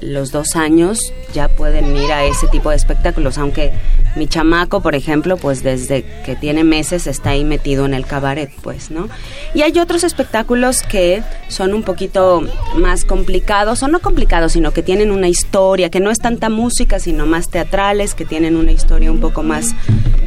[0.00, 3.72] los dos años ya pueden ir a ese tipo de espectáculos, aunque
[4.16, 8.50] mi chamaco, por ejemplo, pues desde que tiene meses está ahí metido en el cabaret,
[8.62, 9.08] pues, ¿no?
[9.54, 12.42] Y hay otros espectáculos que son un poquito
[12.76, 16.98] más complicados, o no complicados, sino que tienen una historia, que no es tanta música,
[16.98, 19.74] sino más teatrales, que tienen una historia un poco más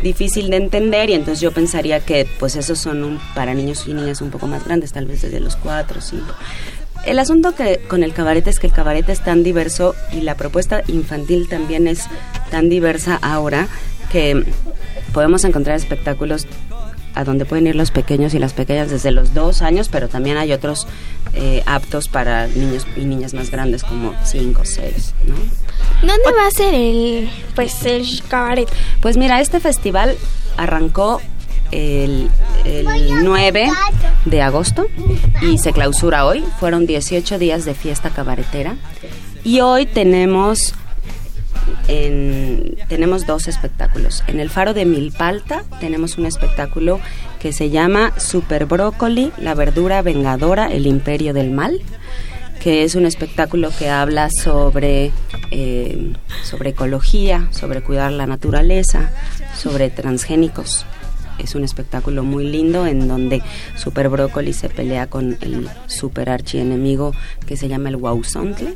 [0.02, 4.22] difícil de entender, y entonces yo pensaría que pues esos son para niños y niñas
[4.22, 6.34] un poco más grandes, tal vez desde los cuatro o cinco.
[7.06, 10.36] El asunto que con el cabaret es que el cabaret es tan diverso y la
[10.36, 12.06] propuesta infantil también es
[12.50, 13.68] tan diversa ahora
[14.12, 14.46] que
[15.12, 16.48] podemos encontrar espectáculos
[17.16, 20.38] a donde pueden ir los pequeños y las pequeñas desde los dos años, pero también
[20.38, 20.88] hay otros
[21.34, 25.36] eh, aptos para niños y niñas más grandes como cinco seis, ¿no?
[26.02, 28.68] ¿Dónde va a ser el, pues, el cabaret?
[29.02, 30.16] Pues mira, este festival
[30.58, 31.22] arrancó
[31.74, 32.30] el,
[32.66, 32.88] el
[33.24, 33.70] 9
[34.26, 34.86] de agosto
[35.42, 36.44] y se clausura hoy.
[36.60, 38.76] Fueron 18 días de fiesta cabaretera
[39.44, 40.74] y hoy tenemos
[41.88, 44.24] en- tenemos dos espectáculos.
[44.28, 47.00] En el Faro de Milpalta tenemos un espectáculo
[47.40, 51.82] que se llama Super Brócoli, la verdura vengadora, el imperio del mal
[52.62, 55.12] que es un espectáculo que habla sobre,
[55.52, 59.12] eh, sobre ecología, sobre cuidar la naturaleza,
[59.58, 60.86] sobre transgénicos.
[61.40, 63.42] Es un espectáculo muy lindo en donde
[63.76, 67.14] Super Brócoli se pelea con el super archienemigo
[67.46, 68.76] que se llama el Wausontle.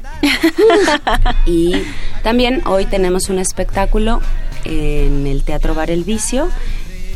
[1.46, 1.74] y
[2.24, 4.22] también hoy tenemos un espectáculo
[4.66, 6.50] en el Teatro Bar El Vicio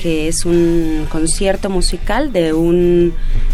[0.01, 3.13] que es un concierto musical de un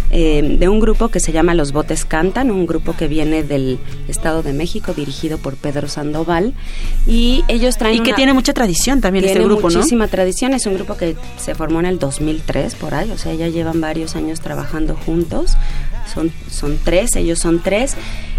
[0.10, 3.78] eh, de un grupo que se llama Los Botes Cantan, un grupo que viene del
[4.08, 6.54] Estado de México dirigido por Pedro Sandoval
[7.06, 9.76] y ellos traen Y que una- tiene mucha tradición también este grupo, ¿no?
[9.80, 13.34] muchísima tradición, es un grupo que se formó en el 2003 por ahí, o sea,
[13.34, 15.58] ya llevan varios años trabajando juntos.
[16.14, 17.96] Son son tres, ellos son tres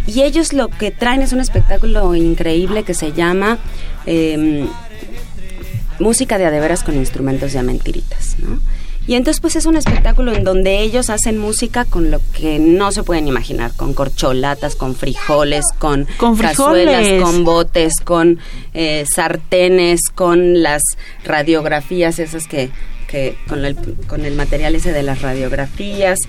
[0.07, 3.59] y ellos lo que traen es un espectáculo increíble que se llama
[4.07, 4.67] em,
[5.99, 8.61] música de adeveras con instrumentos de mentiritas, ¿no?
[9.07, 12.93] Y entonces pues es un espectáculo en donde ellos hacen música con lo que no
[12.93, 17.23] se pueden imaginar, con corcholatas, con frijoles, con, Con cazuelas, frijoles.
[17.23, 18.39] con botes, con
[18.75, 20.83] eh, sartenes, con las
[21.25, 22.69] radiografías esas que,
[23.09, 26.21] que con, el, con el material ese de las radiografías,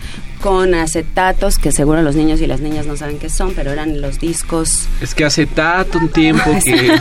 [0.42, 4.00] con acetatos, que seguro los niños y las niñas no saben qué son, pero eran
[4.02, 6.98] los discos Es que hace tanto un tiempo que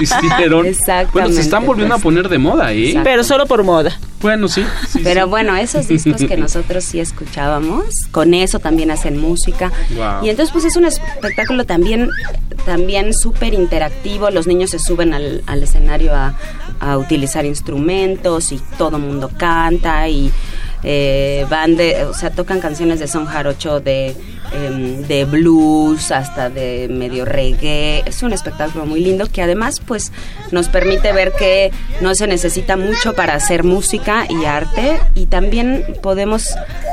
[0.00, 0.66] existieron.
[0.66, 2.02] Exactamente, Bueno, se están volviendo pues.
[2.02, 2.88] a poner de moda, ¿eh?
[2.88, 3.04] Exacto.
[3.04, 3.98] Pero solo por moda.
[4.20, 4.64] Bueno, sí.
[4.88, 5.30] sí, Pero sí.
[5.30, 9.72] bueno, esos discos que nosotros sí escuchábamos, con eso también hacen música.
[9.96, 10.26] Wow.
[10.26, 12.10] Y entonces pues es un espectáculo también
[12.66, 16.36] también súper interactivo, los niños se suben al, al escenario a,
[16.80, 20.32] a utilizar instrumentos y todo mundo canta y
[20.82, 24.16] eh, van de, o sea, tocan canciones de son jarocho, de,
[24.52, 28.02] em, de blues, hasta de medio reggae.
[28.06, 30.12] Es un espectáculo muy lindo que además, pues,
[30.50, 31.70] nos permite ver que
[32.00, 36.48] no se necesita mucho para hacer música y arte y también podemos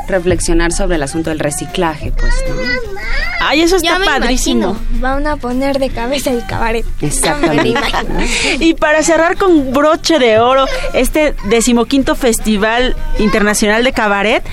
[0.08, 2.56] reflexionar sobre el asunto del reciclaje, pues, ¿no?
[3.42, 4.70] Ay, eso está Ya me padrísimo.
[4.72, 6.86] imagino, Van a poner de cabeza el cabaret.
[7.02, 7.74] Exactamente.
[8.60, 14.44] Y para cerrar con broche de oro este decimoquinto Festival Internacional de Cabaret,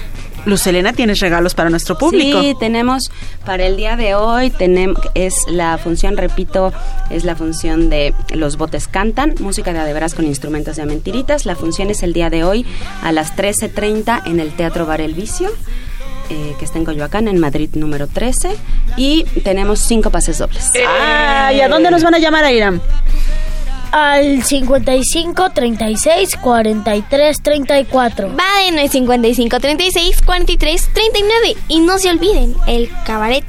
[0.44, 2.40] Luz Elena, tienes regalos para nuestro público.
[2.40, 3.10] Sí, tenemos
[3.46, 6.72] para el día de hoy, tenemos, es la función, repito,
[7.10, 11.46] es la función de Los Botes Cantan, música de adeveras con instrumentos de mentiritas.
[11.46, 12.66] La función es el día de hoy
[13.02, 15.50] a las 13.30 en el Teatro Bar El Vicio.
[16.30, 18.56] eh, que está en Coyoacán, en Madrid número 13.
[18.96, 20.70] Y tenemos cinco pases dobles.
[20.88, 22.80] Ah, ¿y a dónde nos van a llamar, Airam?
[23.92, 28.28] Al 55 36 43 34.
[28.28, 31.56] Va de 955 36 43 39.
[31.68, 33.44] Y no se olviden, el cabaret.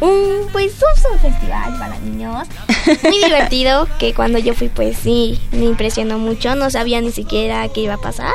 [0.00, 2.48] Un, pues es un festival para niños.
[3.04, 3.86] Muy divertido.
[4.00, 6.56] Que cuando yo fui, pues sí, me impresionó mucho.
[6.56, 8.34] No sabía ni siquiera qué iba a pasar.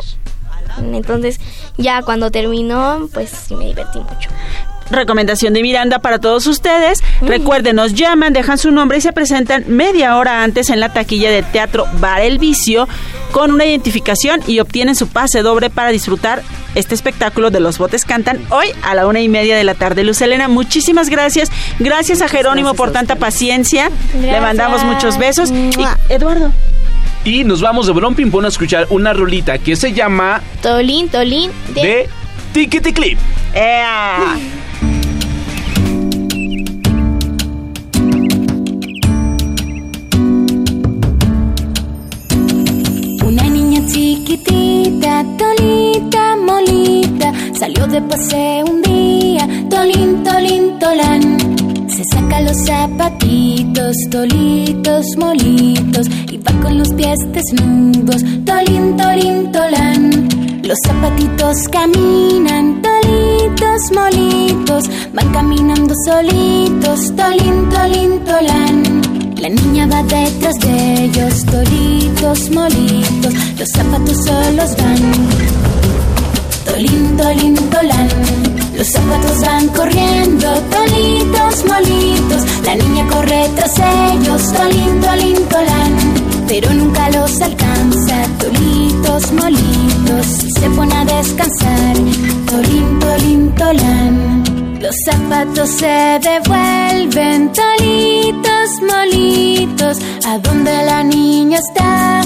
[0.77, 1.39] Entonces,
[1.77, 4.29] ya cuando terminó, pues sí me divertí mucho.
[4.91, 7.03] Recomendación de Miranda para todos ustedes.
[7.21, 11.31] Recuerden, nos llaman, dejan su nombre y se presentan media hora antes en la taquilla
[11.31, 12.87] de Teatro Bar El Vicio
[13.31, 16.41] con una identificación y obtienen su pase doble para disfrutar
[16.75, 20.03] este espectáculo de Los Botes Cantan hoy a la una y media de la tarde.
[20.03, 21.51] Luz Elena, muchísimas gracias.
[21.79, 23.89] Gracias a Jerónimo por tanta paciencia.
[24.19, 25.51] Le mandamos muchos besos.
[25.51, 26.13] Y.
[26.13, 26.51] Eduardo.
[27.25, 31.51] Y nos vamos de Bron Pimpón a escuchar una rolita que se llama Tolín, Tolín
[31.73, 31.81] de...
[31.81, 32.09] de
[32.53, 33.19] Tickety Clip.
[33.53, 34.37] ¡Ea!
[45.37, 51.37] tolita, molita, salió de paseo un día, tolín, tolín, tolán.
[51.89, 60.29] Se saca los zapatitos, tolitos, molitos, y va con los pies desnudos, tolín, tolín, tolán.
[60.63, 69.08] Los zapatitos caminan, tolitos, molitos, van caminando solitos, tolín, tolín, tolán.
[69.41, 75.13] La niña va detrás de ellos, tolitos, molitos, los zapatos solos van.
[76.65, 78.09] Tolín, tolín, tolán,
[78.75, 85.95] los zapatos van corriendo, tolitos, molitos, la niña corre tras ellos, tolín, tolín, tolán,
[86.45, 90.25] pero nunca los alcanza, tolitos, molitos,
[90.59, 91.95] se pone a descansar,
[92.45, 94.38] tolín, tolín, tolán.
[94.81, 102.21] Los zapatos se devuelven, tolitos, molitos, a donde la niña está,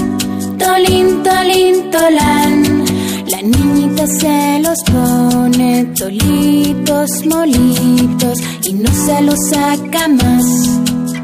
[0.56, 2.84] tolín, tolín, tolán.
[3.26, 10.44] La niñita se los pone, tolitos, molitos, y no se los saca más.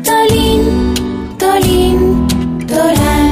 [0.03, 0.95] Tolín,
[1.39, 2.27] tolín,
[2.67, 3.30] tolán.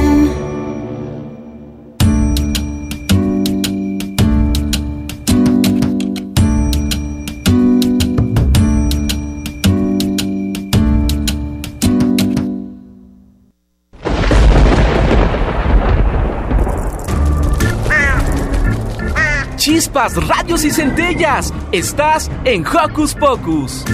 [19.89, 21.55] Chispas, radios y centellas.
[21.73, 23.85] Estás en Hocus Pocus.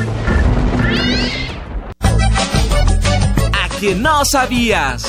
[3.53, 5.05] A que no sabías.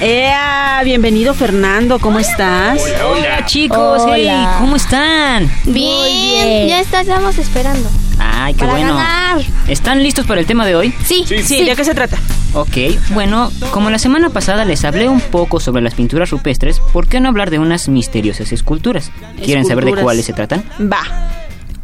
[0.00, 0.82] ¡Ea!
[0.84, 1.98] Bienvenido, Fernando.
[1.98, 2.80] ¿Cómo estás?
[3.04, 4.56] Hola chicos, hey, Hola.
[4.60, 5.50] ¿cómo están?
[5.64, 7.90] Bien, ya estamos esperando.
[8.22, 8.94] Ay, qué Para bueno.
[8.94, 9.40] ganar.
[9.68, 10.94] ¿Están listos para el tema de hoy?
[11.04, 12.18] Sí, Sí, ¿de qué se trata?
[12.52, 12.76] Ok,
[13.10, 17.20] bueno, como la semana pasada les hablé un poco sobre las pinturas rupestres, ¿por qué
[17.20, 19.10] no hablar de unas misteriosas esculturas?
[19.42, 20.64] ¿Quieren saber de cuáles se tratan?
[20.80, 21.00] Va.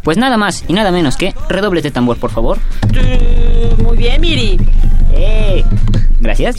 [0.03, 2.59] Pues nada más y nada menos que redoble de tambor, por favor.
[3.78, 4.59] Muy bien, Miri.
[5.12, 5.64] ¡Eh!
[6.20, 6.57] Gracias.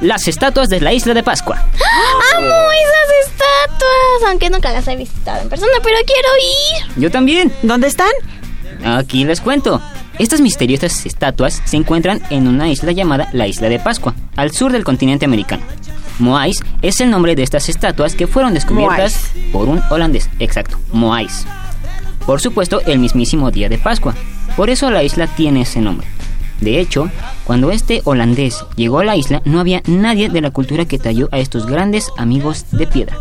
[0.00, 1.56] Las estatuas de la isla de Pascua.
[2.36, 4.28] ¡Amo esas estatuas!
[4.30, 6.28] Aunque nunca las he visitado en persona, pero quiero
[6.96, 7.02] ir.
[7.02, 7.52] Yo también.
[7.62, 8.10] ¿Dónde están?
[8.84, 9.80] Aquí les cuento.
[10.18, 14.72] Estas misteriosas estatuas se encuentran en una isla llamada la Isla de Pascua, al sur
[14.72, 15.62] del continente americano.
[16.18, 20.30] Moais es el nombre de estas estatuas que fueron descubiertas por un holandés.
[20.38, 21.46] Exacto, Moais.
[22.24, 24.14] Por supuesto, el mismísimo día de Pascua.
[24.56, 26.06] Por eso la isla tiene ese nombre.
[26.60, 27.10] De hecho,
[27.44, 31.28] cuando este holandés llegó a la isla, no había nadie de la cultura que talló
[31.30, 33.18] a estos grandes amigos de piedra.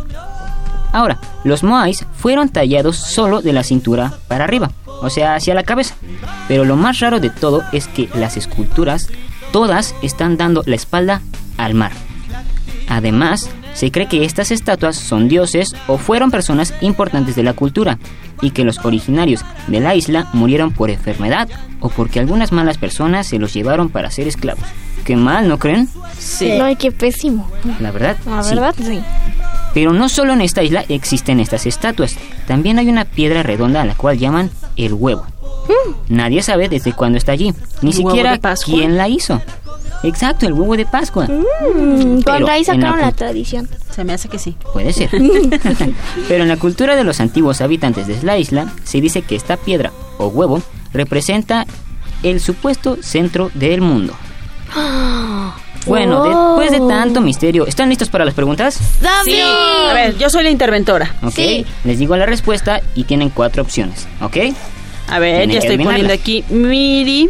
[0.96, 5.64] Ahora, los Moais fueron tallados solo de la cintura para arriba, o sea, hacia la
[5.64, 5.94] cabeza.
[6.48, 9.10] Pero lo más raro de todo es que las esculturas,
[9.52, 11.22] todas están dando la espalda
[11.58, 11.92] al mar.
[12.88, 18.00] Además, se cree que estas estatuas son dioses o fueron personas importantes de la cultura
[18.42, 21.50] y que los originarios de la isla murieron por enfermedad
[21.82, 24.64] o porque algunas malas personas se los llevaron para ser esclavos.
[25.04, 25.90] Qué mal, ¿no creen?
[26.18, 26.58] Sí.
[26.58, 27.52] No, qué pésimo.
[27.82, 28.16] La verdad.
[28.26, 28.56] La sí.
[28.56, 29.02] verdad, sí.
[29.76, 32.16] Pero no solo en esta isla existen estas estatuas,
[32.48, 35.28] también hay una piedra redonda a la cual llaman el huevo.
[36.08, 39.42] Nadie sabe desde cuándo está allí, ni ¿Un huevo siquiera quién la hizo.
[40.04, 41.26] Exacto, el huevo de Pascua.
[41.28, 43.68] Mm, con la sacaron la cul- tradición.
[43.92, 44.56] Se me hace que sí.
[44.72, 45.10] Puede ser.
[46.28, 49.58] Pero en la cultura de los antiguos habitantes de la isla se dice que esta
[49.58, 50.62] piedra o huevo
[50.94, 51.66] representa
[52.24, 54.14] el supuesto centro del mundo.
[55.86, 56.58] Bueno, Oh.
[56.60, 58.80] después de tanto misterio, ¿están listos para las preguntas?
[59.24, 59.40] Sí.
[59.42, 61.14] A ver, yo soy la interventora.
[61.24, 61.38] Ok,
[61.84, 64.38] les digo la respuesta y tienen cuatro opciones, ¿ok?
[65.10, 67.30] A ver, Tienen ya estoy poniendo aquí Miri,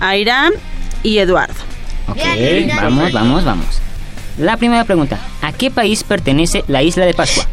[0.00, 0.52] Airam
[1.02, 1.54] y Eduardo.
[2.08, 2.18] Ok,
[2.82, 3.66] vamos, vamos, vamos.
[4.38, 7.44] La primera pregunta, ¿a qué país pertenece la isla de Pascua?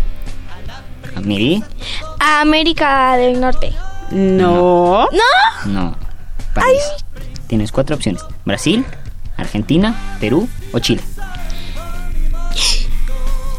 [1.16, 1.64] ¿A Miri?
[2.20, 3.74] A América del Norte.
[4.12, 5.08] No.
[5.12, 5.72] ¿No?
[5.72, 5.96] No.
[6.54, 6.82] País.
[7.48, 8.22] Tienes cuatro opciones.
[8.46, 8.84] Brasil,
[9.38, 11.02] Argentina, Perú o Chile.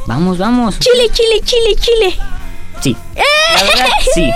[0.06, 0.78] Vamos, vamos.
[0.78, 2.14] Chile, Chile, Chile, Chile.
[2.80, 2.96] Sí.
[3.54, 4.30] La verdad, sí.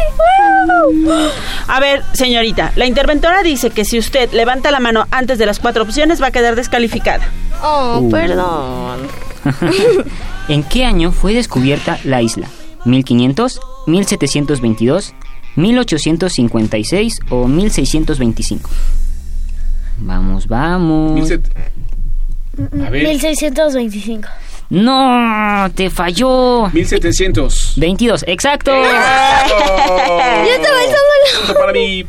[1.67, 5.59] A ver, señorita, la interventora dice que si usted levanta la mano antes de las
[5.59, 7.29] cuatro opciones va a quedar descalificada.
[7.63, 8.11] Oh, Uh.
[8.11, 9.01] perdón.
[10.49, 12.49] ¿En qué año fue descubierta la isla?
[12.87, 15.15] ¿1500, 1722,
[15.57, 18.71] 1856 o 1625?
[19.99, 21.31] Vamos, vamos.
[21.31, 24.29] A 1625.
[24.71, 26.69] No, te falló.
[26.73, 27.75] 1700.
[27.77, 28.71] 22, exacto.
[31.47, 32.05] Yo para mí.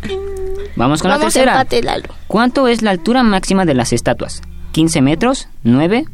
[0.75, 1.53] Vamos con la Vamos tercera.
[1.53, 2.09] empate, Lalo.
[2.27, 4.41] ¿Cuánto es la altura máxima de las estatuas?
[4.73, 6.05] ¿15 metros, 9,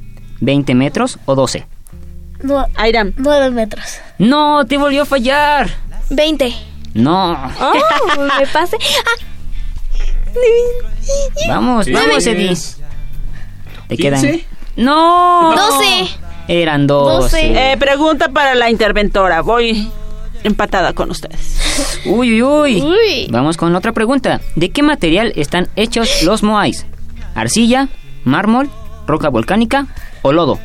[0.41, 1.65] 20 metros o 12?
[2.75, 3.13] Airam.
[3.17, 3.99] 9 metros.
[4.19, 5.69] No, te volvió a fallar.
[6.09, 6.53] 20.
[6.93, 7.33] No.
[7.59, 7.73] Oh,
[8.39, 8.77] me pasé.
[8.77, 9.25] Ah.
[11.47, 11.91] Vamos, Sí.
[11.93, 12.25] vamos.
[12.25, 12.55] Eddie.
[13.87, 14.41] Te quedan.
[14.75, 15.53] No.
[15.55, 16.07] 12.
[16.47, 17.71] Eran 12.
[17.73, 19.41] Eh, pregunta para la interventora.
[19.41, 19.89] Voy
[20.43, 22.01] empatada con ustedes.
[22.05, 23.27] Uy, uy, uy.
[23.29, 24.41] Vamos con otra pregunta.
[24.55, 26.85] ¿De qué material están hechos los moais?
[27.33, 27.89] ¿Arcilla,
[28.23, 28.69] mármol,
[29.07, 29.87] roca volcánica
[30.21, 30.59] o lodo?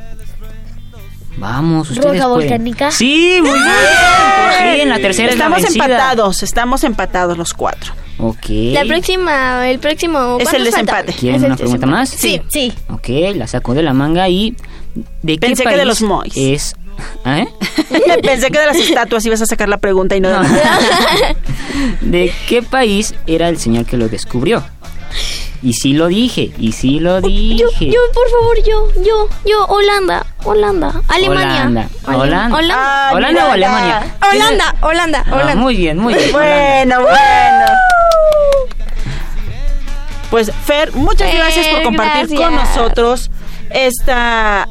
[1.37, 2.49] Vamos, ustedes Roca pueden.
[2.51, 2.91] volcánica.
[2.91, 3.65] Sí, muy bien.
[3.65, 5.85] Por fin, la tercera Estamos es la vencida.
[5.87, 7.95] empatados, estamos empatados los cuatro.
[8.21, 8.47] Ok.
[8.73, 10.39] La próxima, el próximo.
[10.41, 11.13] Es el desempate.
[11.13, 12.09] ¿Quieren una pregunta más?
[12.11, 12.73] Sí, sí.
[12.89, 14.55] Ok, la saco de la manga y...
[15.23, 16.33] ¿De qué Pensé que país de los mois.
[16.37, 16.75] Es...
[17.25, 17.47] ¿Eh?
[18.23, 20.43] Pensé que de las estatuas ibas a sacar la pregunta y no de la-
[22.01, 24.63] ¿De qué país era el señor que lo descubrió?
[25.63, 27.57] Y sí lo dije, y sí lo dije.
[27.57, 31.57] Yo, yo, por favor, yo, yo, yo, Holanda, Holanda, Alemania.
[31.63, 31.89] Holanda.
[32.07, 32.57] Ale- Holanda.
[32.57, 32.75] Holanda.
[32.79, 34.17] Ah, Holanda o Alemania.
[34.33, 35.55] Holanda, Holanda, Ah, Holanda.
[35.57, 36.33] muy bien, muy bien.
[36.33, 37.67] Bueno, bueno.
[40.31, 43.31] Pues Fer, muchas Fer, gracias por compartir con nosotros
[43.71, 44.67] esta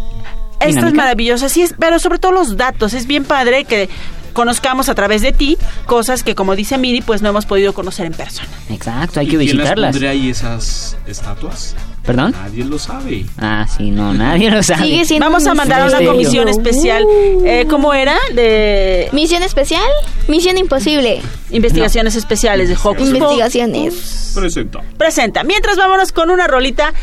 [0.54, 0.98] esta es Dinámica.
[0.98, 3.88] maravillosa, sí, es, pero sobre todo los datos, es bien padre que
[4.34, 8.06] conozcamos a través de ti cosas que como dice Miri, pues no hemos podido conocer
[8.06, 8.48] en persona.
[8.70, 9.92] Exacto, hay ¿Y que quién las visitarlas.
[9.92, 11.76] pondría ahí esas estatuas?
[12.06, 12.32] ¿Perdón?
[12.32, 13.26] Nadie lo sabe.
[13.38, 14.84] Ah, sí, no, nadie lo sabe.
[14.84, 17.04] Sigue siendo Vamos a mandar a una comisión especial.
[17.46, 18.16] Eh, ¿Cómo era?
[18.34, 19.84] De Misión especial,
[20.28, 21.22] misión imposible.
[21.52, 23.10] investigaciones especiales de Hocus.
[23.10, 24.32] Investigaciones.
[24.36, 24.82] Presenta.
[24.98, 25.44] Presenta.
[25.44, 26.94] Mientras vámonos con una rolita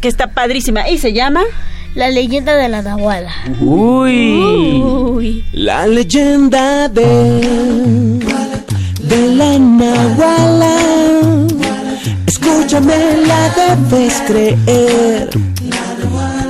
[0.00, 1.42] que está padrísima y se llama
[1.94, 3.32] La leyenda de la Nahuala.
[3.60, 5.44] Uy.
[5.52, 7.04] La leyenda de,
[9.02, 11.41] de la Nahuala.
[12.42, 15.30] Escúchame, la debes creer.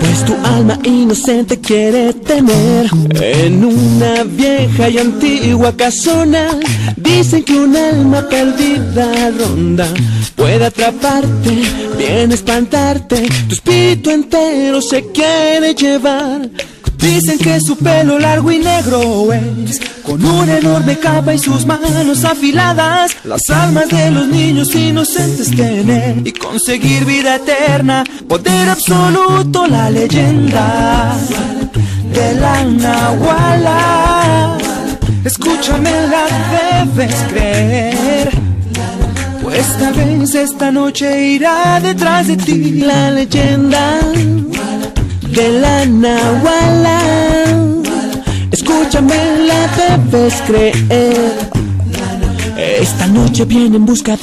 [0.01, 2.87] Pues tu alma inocente quiere tener
[3.21, 6.49] en una vieja y antigua casona.
[6.97, 9.87] Dicen que un alma perdida ronda
[10.35, 11.63] puede atraparte,
[11.99, 13.29] bien espantarte.
[13.49, 16.49] Tu espíritu entero se quiere llevar.
[17.03, 22.25] Dicen que su pelo largo y negro es Con una enorme capa y sus manos
[22.25, 23.17] afiladas.
[23.25, 31.17] Las almas de los niños inocentes tener Y conseguir vida eterna Poder absoluto la leyenda
[32.13, 34.59] De la Nahuala.
[35.25, 38.31] Escúchame la debes creer
[39.43, 42.81] Pues tal vez esta noche irá detrás de ti.
[42.81, 43.99] La leyenda
[45.33, 46.62] de la Nahuala.
[50.13, 51.49] Debes creer.
[52.57, 54.17] Esta noche viene en busca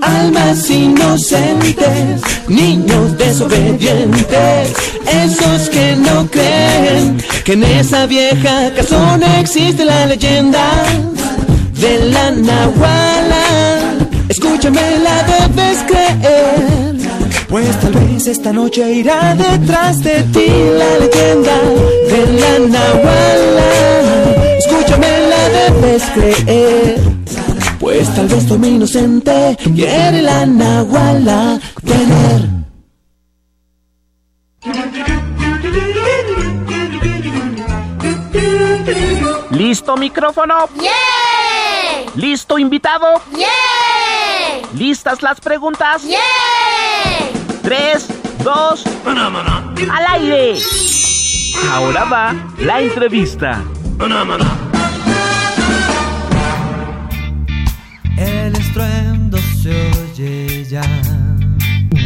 [0.00, 4.72] almas inocentes, niños desobedientes,
[5.06, 10.70] esos que no creen que en esa vieja casona existe la leyenda
[11.80, 13.44] de la Nahuala.
[14.28, 16.93] Escúchame, la debes creer.
[17.54, 21.56] Pues tal vez esta noche irá detrás de ti la leyenda
[22.10, 23.70] de la Nahuala.
[24.58, 27.00] Escúchame, la debes creer.
[27.78, 32.48] Pues tal vez tu inocente quiere la Nahuala tener.
[39.52, 40.68] ¿Listo micrófono?
[42.16, 43.22] ¿Listo invitado?
[44.76, 46.02] ¿Listas las preguntas?
[47.64, 48.06] Tres,
[48.44, 48.84] dos,
[49.90, 50.58] al aire.
[51.72, 53.62] Ahora va la entrevista.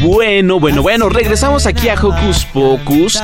[0.01, 3.19] Bueno, bueno, bueno, regresamos aquí a Hocus Pocus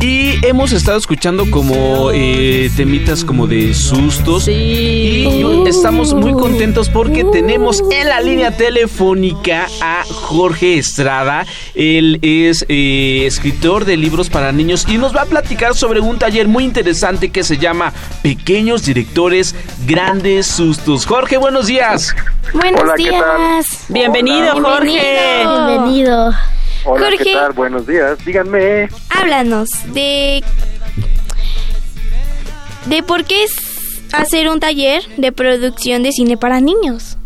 [0.00, 5.26] y hemos estado escuchando como eh, temitas como de sustos y
[5.66, 11.44] estamos muy contentos porque tenemos en la línea telefónica a Jorge Estrada.
[11.74, 16.18] Él es eh, escritor de libros para niños y nos va a platicar sobre un
[16.18, 17.92] taller muy interesante que se llama
[18.22, 19.56] Pequeños Directores,
[19.88, 21.04] Grandes Sustos.
[21.04, 22.14] Jorge, buenos días.
[22.52, 23.38] Buenos Hola, ¿qué tal?
[23.38, 23.86] días.
[23.88, 25.44] Bienvenido, Jorge.
[25.46, 26.32] Bienvenido.
[26.84, 27.24] Hola, Jorge.
[27.24, 27.52] ¿qué tal?
[27.52, 28.22] Buenos días.
[28.24, 28.88] Díganme.
[29.10, 30.42] Háblanos de.
[32.86, 33.54] de por qué es
[34.12, 37.16] hacer un taller de producción de cine para niños.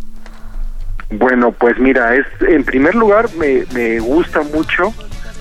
[1.11, 4.93] Bueno, pues mira, es en primer lugar me, me gusta mucho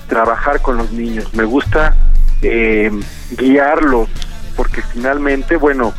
[0.07, 1.31] trabajar con los niños.
[1.33, 1.95] Me gusta
[2.41, 2.91] eh,
[3.37, 4.09] guiarlos
[4.55, 5.93] porque finalmente, bueno,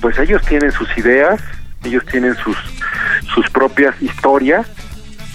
[0.00, 1.40] pues ellos tienen sus ideas,
[1.84, 2.56] ellos tienen sus
[3.34, 4.66] sus propias historias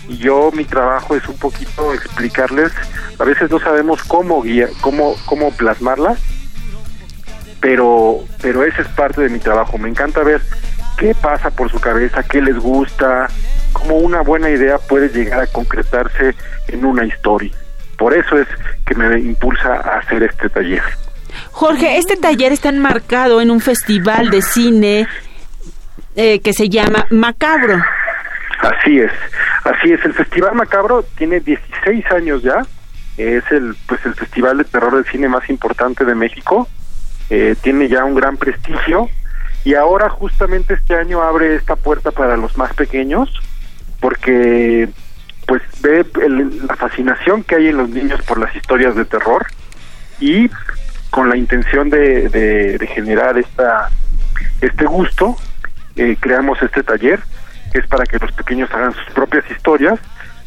[0.08, 2.72] y yo mi trabajo es un poquito explicarles.
[3.20, 6.20] A veces no sabemos cómo guía, cómo cómo plasmarlas,
[7.60, 9.78] pero pero ese es parte de mi trabajo.
[9.78, 10.42] Me encanta ver
[10.98, 13.28] qué pasa por su cabeza, qué les gusta,
[13.74, 16.36] cómo una buena idea puede llegar a concretarse
[16.68, 17.52] en una historia.
[17.98, 18.48] Por eso es
[18.86, 20.84] que me impulsa a hacer este taller.
[21.52, 25.08] Jorge, este taller está enmarcado en un festival de cine
[26.18, 27.78] eh, que se llama Macabro.
[28.60, 29.12] Así es,
[29.64, 30.04] así es.
[30.04, 32.66] El Festival Macabro tiene 16 años ya.
[33.18, 36.68] Es el pues el festival de terror de cine más importante de México.
[37.30, 39.10] Eh, tiene ya un gran prestigio
[39.64, 43.30] y ahora justamente este año abre esta puerta para los más pequeños
[44.00, 44.90] porque
[45.46, 49.46] pues ve el- la fascinación que hay en los niños por las historias de terror
[50.20, 50.50] y
[51.10, 53.90] con la intención de, de- de generar esta
[54.62, 55.36] este gusto
[55.98, 57.20] eh, creamos este taller
[57.72, 60.00] que es para que los pequeños hagan sus propias historias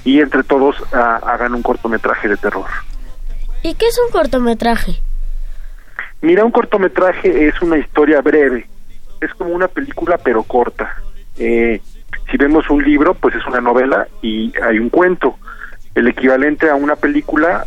[0.04, 2.66] y entre todos ah, hagan un cortometraje de terror.
[3.62, 5.00] ¿Y qué es un cortometraje?
[6.22, 8.66] Mira, un cortometraje es una historia breve,
[9.20, 10.96] es como una película pero corta.
[11.38, 11.80] Eh,
[12.30, 15.36] si vemos un libro, pues es una novela y hay un cuento.
[15.94, 17.64] El equivalente a una película,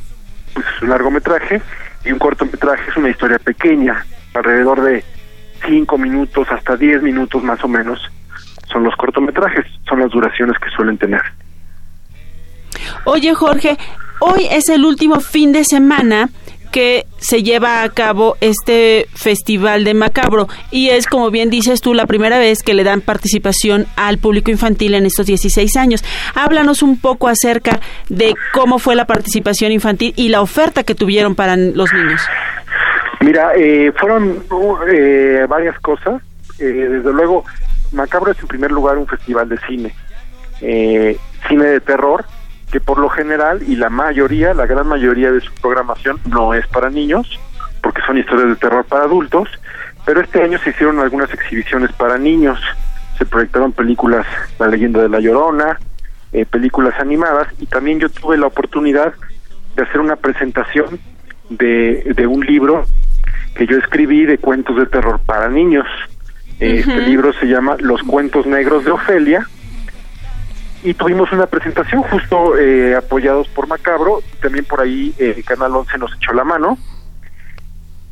[0.53, 1.61] pues es un largometraje
[2.05, 5.03] y un cortometraje es una historia pequeña, alrededor de
[5.65, 7.99] 5 minutos hasta 10 minutos más o menos.
[8.71, 11.21] Son los cortometrajes, son las duraciones que suelen tener.
[13.05, 13.77] Oye, Jorge,
[14.19, 16.29] hoy es el último fin de semana
[16.73, 21.93] que se lleva a cabo este festival de Macabro y es, como bien dices tú,
[21.93, 26.03] la primera vez que le dan participación al público infantil en estos 16 años.
[26.33, 31.35] Háblanos un poco acerca de cómo fue la participación infantil y la oferta que tuvieron
[31.35, 32.21] para los niños.
[33.23, 34.43] Mira, eh, fueron
[34.91, 36.21] eh, varias cosas.
[36.59, 37.45] Eh, desde luego,
[37.93, 39.95] Macabro es en primer lugar un festival de cine,
[40.59, 41.17] eh,
[41.47, 42.25] cine de terror,
[42.69, 46.67] que por lo general y la mayoría, la gran mayoría de su programación no es
[46.67, 47.39] para niños,
[47.81, 49.47] porque son historias de terror para adultos,
[50.05, 52.59] pero este año se hicieron algunas exhibiciones para niños,
[53.17, 54.27] se proyectaron películas
[54.59, 55.79] La leyenda de la Llorona,
[56.33, 59.13] eh, películas animadas, y también yo tuve la oportunidad
[59.77, 60.99] de hacer una presentación
[61.49, 62.85] de, de un libro
[63.55, 65.87] que yo escribí de cuentos de terror para niños.
[66.59, 69.47] Este libro se llama Los cuentos negros de Ofelia
[70.83, 75.97] y tuvimos una presentación justo eh, apoyados por Macabro, también por ahí eh, Canal 11
[75.97, 76.77] nos echó la mano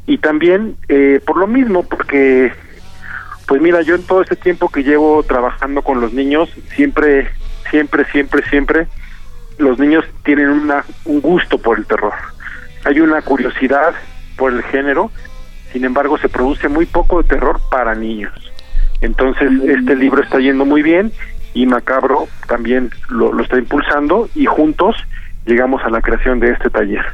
[0.06, 2.52] y también eh, por lo mismo, porque
[3.48, 7.30] pues mira, yo en todo este tiempo que llevo trabajando con los niños, siempre,
[7.70, 8.88] siempre, siempre, siempre,
[9.58, 12.14] los niños tienen una, un gusto por el terror.
[12.86, 13.94] Hay una curiosidad
[14.38, 15.12] por el género,
[15.72, 18.34] sin embargo se produce muy poco de terror para niños.
[19.02, 21.12] Entonces, este libro está yendo muy bien
[21.54, 24.96] y Macabro también lo, lo está impulsando y juntos
[25.46, 27.06] llegamos a la creación de este taller.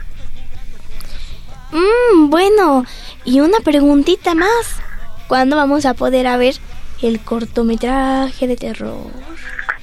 [1.72, 2.86] Mmm, bueno,
[3.26, 4.82] y una preguntita más.
[5.28, 6.56] ¿Cuándo vamos a poder a ver
[7.02, 9.12] el cortometraje de terror?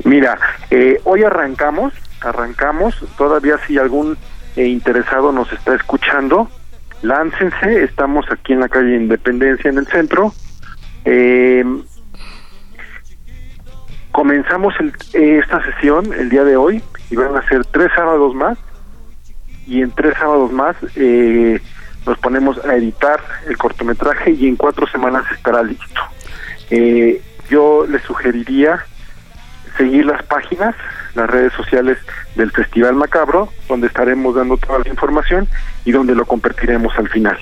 [0.04, 0.38] Mira,
[0.70, 4.16] eh, hoy arrancamos, arrancamos, todavía si algún
[4.56, 6.48] eh, interesado nos está escuchando,
[7.04, 10.32] láncense, estamos aquí en la calle Independencia en el centro.
[11.04, 11.64] Eh,
[14.10, 18.58] comenzamos el- esta sesión el día de hoy y van a ser tres sábados más
[19.66, 21.60] y en tres sábados más eh,
[22.06, 26.00] nos ponemos a editar el cortometraje y en cuatro semanas estará listo.
[26.70, 28.84] Eh, yo les sugeriría
[29.76, 30.74] seguir las páginas,
[31.14, 31.98] las redes sociales
[32.34, 35.48] del Festival Macabro, donde estaremos dando toda la información
[35.84, 37.38] y donde lo compartiremos al final.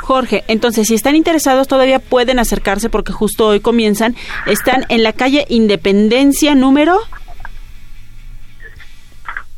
[0.00, 4.14] Jorge, entonces si están interesados todavía pueden acercarse porque justo hoy comienzan.
[4.46, 6.98] Están en la calle Independencia número...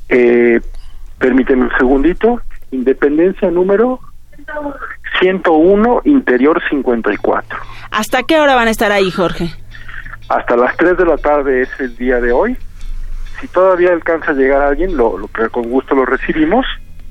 [0.09, 0.61] Eh,
[1.19, 2.41] permíteme un segundito.
[2.71, 4.01] Independencia número
[5.21, 7.59] 101, interior 54.
[7.91, 9.51] ¿Hasta qué hora van a estar ahí, Jorge?
[10.29, 12.57] Hasta las 3 de la tarde es el día de hoy.
[13.41, 16.65] Si todavía alcanza a llegar alguien, lo, con gusto lo recibimos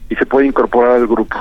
[0.09, 1.38] y se puede incorporar al grupo.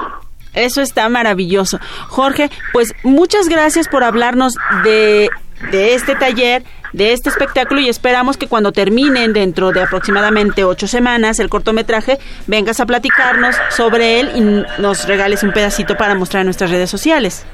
[0.52, 1.80] Eso está maravilloso.
[2.08, 4.54] Jorge, pues muchas gracias por hablarnos
[4.84, 5.28] de,
[5.72, 6.62] de este taller,
[6.92, 12.18] de este espectáculo y esperamos que cuando terminen dentro de aproximadamente ocho semanas el cortometraje,
[12.46, 16.88] vengas a platicarnos sobre él y nos regales un pedacito para mostrar en nuestras redes
[16.88, 17.44] sociales.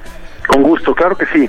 [0.47, 1.49] Con gusto, claro que sí.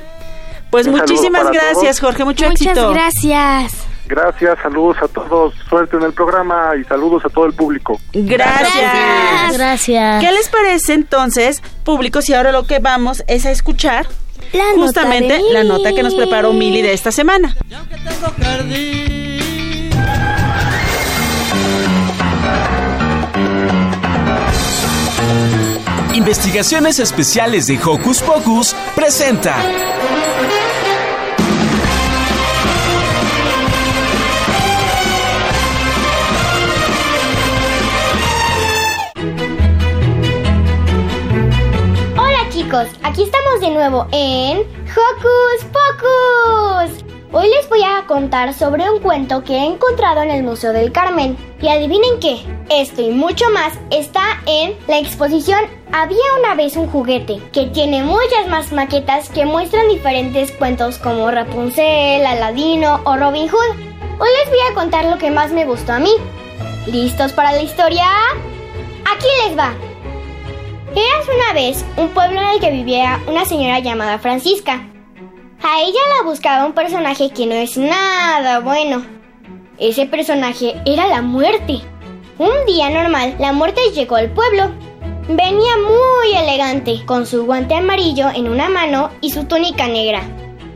[0.70, 2.00] Pues Un muchísimas gracias, todos.
[2.00, 2.92] Jorge, mucho Muchas éxito.
[2.92, 3.91] gracias.
[4.12, 7.98] Gracias, saludos a todos, suerte en el programa y saludos a todo el público.
[8.12, 9.54] Gracias.
[9.54, 10.22] Gracias.
[10.22, 14.08] ¿Qué les parece entonces, público, si ahora lo que vamos es a escuchar
[14.52, 17.56] La justamente nota la nota que nos preparó Mili de esta semana?
[26.14, 29.56] Investigaciones Especiales de Hocus Pocus presenta.
[43.04, 47.04] Aquí estamos de nuevo en Hocus Pocus.
[47.34, 50.94] Hoy les voy a contar sobre un cuento que he encontrado en el Museo del
[50.94, 51.36] Carmen.
[51.62, 55.60] Y adivinen qué, esto y mucho más está en la exposición
[55.92, 61.30] Había una vez un juguete, que tiene muchas más maquetas que muestran diferentes cuentos como
[61.30, 63.76] Rapunzel, Aladino o Robin Hood.
[64.18, 66.14] Hoy les voy a contar lo que más me gustó a mí.
[66.88, 68.06] ¿Listos para la historia?
[69.04, 69.91] Aquí les va.
[70.94, 74.90] Eras una vez un pueblo en el que vivía una señora llamada Francisca.
[75.64, 79.06] A ella la buscaba un personaje que no es nada bueno.
[79.78, 81.80] Ese personaje era la muerte.
[82.38, 84.72] Un día normal, la muerte llegó al pueblo.
[85.30, 90.24] Venía muy elegante, con su guante amarillo en una mano y su túnica negra.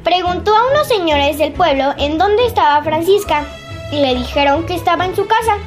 [0.06, 3.46] Preguntó a unos señores del pueblo en dónde estaba Francisca
[3.92, 5.58] y le dijeron que estaba en su casa.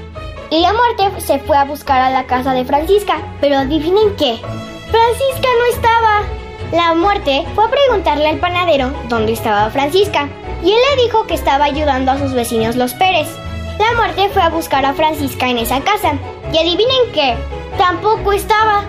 [0.51, 4.39] Y la muerte se fue a buscar a la casa de Francisca, pero adivinen qué,
[4.91, 6.23] Francisca no estaba.
[6.73, 10.29] La muerte fue a preguntarle al panadero dónde estaba Francisca,
[10.63, 13.29] y él le dijo que estaba ayudando a sus vecinos los Pérez.
[13.79, 16.15] La muerte fue a buscar a Francisca en esa casa,
[16.53, 17.37] y adivinen qué,
[17.77, 18.85] tampoco estaba.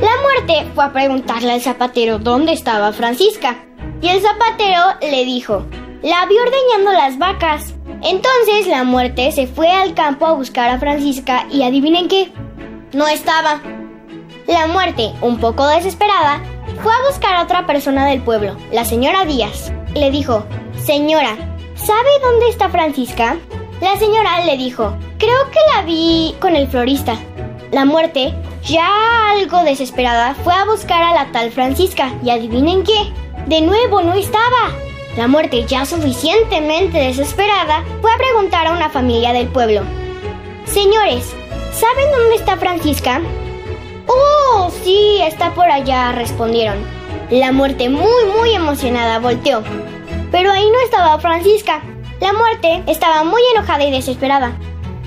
[0.00, 3.56] La muerte fue a preguntarle al zapatero dónde estaba Francisca,
[4.00, 5.64] y el zapatero le dijo,
[6.02, 7.74] la vio ordeñando las vacas.
[8.02, 12.30] Entonces la muerte se fue al campo a buscar a Francisca y adivinen qué,
[12.92, 13.60] no estaba.
[14.46, 16.40] La muerte, un poco desesperada,
[16.82, 19.72] fue a buscar a otra persona del pueblo, la señora Díaz.
[19.94, 20.44] Le dijo,
[20.84, 21.36] Señora,
[21.74, 23.36] ¿sabe dónde está Francisca?
[23.80, 27.16] La señora le dijo, creo que la vi con el florista.
[27.72, 28.32] La muerte,
[28.64, 28.88] ya
[29.30, 33.12] algo desesperada, fue a buscar a la tal Francisca y adivinen qué,
[33.46, 34.87] de nuevo no estaba.
[35.18, 39.82] La muerte, ya suficientemente desesperada, fue a preguntar a una familia del pueblo.
[40.64, 41.34] Señores,
[41.72, 43.20] ¿saben dónde está Francisca?
[44.06, 45.18] ¡Oh, sí!
[45.20, 46.76] Está por allá, respondieron.
[47.30, 49.64] La muerte, muy, muy emocionada, volteó.
[50.30, 51.82] Pero ahí no estaba Francisca.
[52.20, 54.52] La muerte estaba muy enojada y desesperada.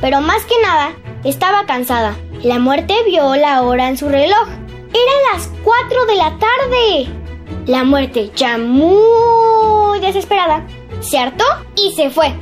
[0.01, 0.91] Pero más que nada,
[1.23, 2.17] estaba cansada.
[2.43, 4.49] La muerte vio la hora en su reloj.
[4.89, 7.20] Eran las 4 de la tarde.
[7.67, 10.65] La muerte, ya muy desesperada,
[10.99, 11.45] se hartó
[11.75, 12.33] y se fue.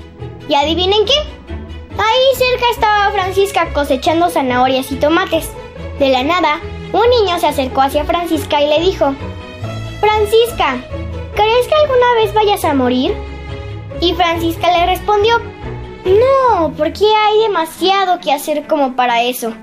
[0.47, 1.13] ¿Y adivinen qué?
[1.97, 5.49] Ahí cerca estaba Francisca cosechando zanahorias y tomates.
[5.99, 6.61] De la nada,
[6.93, 9.13] un niño se acercó hacia Francisca y le dijo,
[9.99, 10.77] Francisca,
[11.35, 13.13] ¿crees que alguna vez vayas a morir?
[13.99, 15.39] Y Francisca le respondió,
[16.05, 19.53] no, porque hay demasiado que hacer como para eso.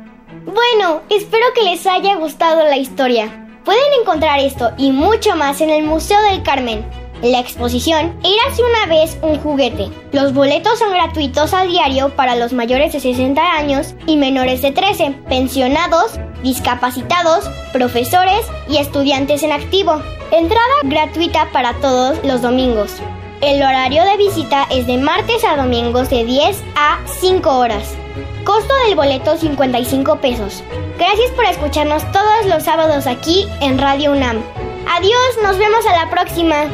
[0.44, 3.45] Bueno, espero que les haya gustado la historia.
[3.66, 6.88] Pueden encontrar esto y mucho más en el Museo del Carmen.
[7.20, 9.90] La exposición Érase una vez un juguete.
[10.12, 14.70] Los boletos son gratuitos al diario para los mayores de 60 años y menores de
[14.70, 16.12] 13, pensionados,
[16.44, 20.00] discapacitados, profesores y estudiantes en activo.
[20.30, 22.92] Entrada gratuita para todos los domingos.
[23.40, 27.96] El horario de visita es de martes a domingos de 10 a 5 horas.
[28.44, 30.62] Costo del boleto 55 pesos.
[30.98, 34.42] Gracias por escucharnos todos los sábados aquí en Radio UNAM.
[34.88, 36.64] Adiós, nos vemos a la próxima.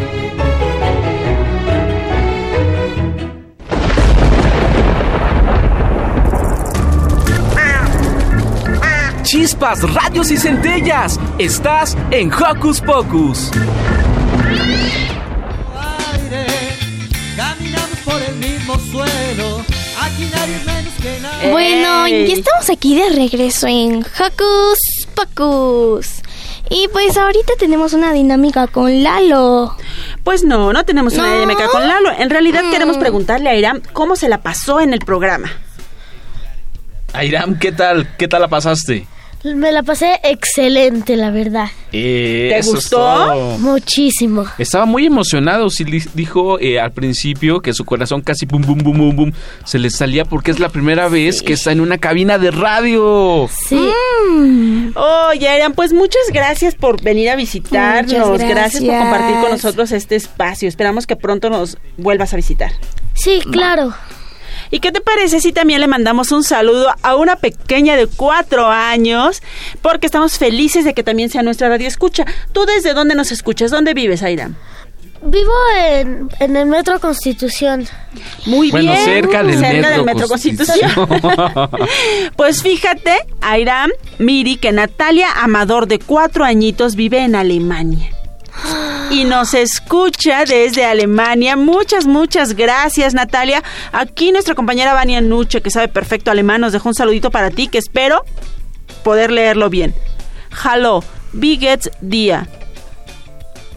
[9.22, 11.18] Chispas, radios y centellas.
[11.38, 13.50] Estás en Hocus Pocus.
[17.34, 19.60] Caminamos por el mismo suelo.
[20.02, 20.81] Aquí nadie nadie.
[21.50, 24.78] Bueno, ya estamos aquí de regreso en Hocus
[25.14, 26.06] Pocus.
[26.70, 29.76] Y pues ahorita tenemos una dinámica con Lalo.
[30.24, 32.10] Pues no, no tenemos una dinámica con Lalo.
[32.18, 32.70] En realidad Mm.
[32.70, 35.50] queremos preguntarle a Iram cómo se la pasó en el programa.
[37.12, 38.08] Airam, ¿qué tal?
[38.16, 39.06] ¿Qué tal la pasaste?
[39.44, 41.66] Me la pasé excelente, la verdad.
[41.90, 43.56] Eh, ¿Te gustó?
[43.58, 44.44] Muchísimo.
[44.56, 45.84] Estaba muy emocionado, sí
[46.14, 49.32] dijo eh, al principio que su corazón casi bum bum bum bum bum
[49.64, 53.48] se le salía porque es la primera vez que está en una cabina de radio.
[53.68, 53.90] Sí.
[54.94, 58.38] Oye, Iram, pues muchas gracias por venir a visitarnos.
[58.38, 58.84] Gracias.
[58.84, 60.68] por compartir con nosotros este espacio.
[60.68, 62.70] Esperamos que pronto nos vuelvas a visitar.
[63.14, 63.92] Sí, claro.
[64.72, 68.66] ¿Y qué te parece si también le mandamos un saludo a una pequeña de cuatro
[68.68, 69.42] años?
[69.82, 72.24] Porque estamos felices de que también sea nuestra radio escucha.
[72.52, 73.70] ¿Tú desde dónde nos escuchas?
[73.70, 74.54] ¿Dónde vives, Airam?
[75.24, 77.86] Vivo en, en el Metro Constitución.
[78.46, 79.04] Muy Bueno, bien.
[79.04, 80.90] cerca del cerca Metro del Metro Constitución.
[82.36, 88.08] pues fíjate, Airam, Miri, que Natalia Amador, de cuatro añitos, vive en Alemania.
[89.10, 91.56] Y nos escucha desde Alemania.
[91.56, 93.62] Muchas, muchas gracias, Natalia.
[93.92, 97.68] Aquí nuestra compañera Vania Nuche, que sabe perfecto alemán, nos dejó un saludito para ti
[97.68, 98.24] que espero
[99.02, 99.94] poder leerlo bien.
[100.64, 102.46] Hallo, wie geht's dir?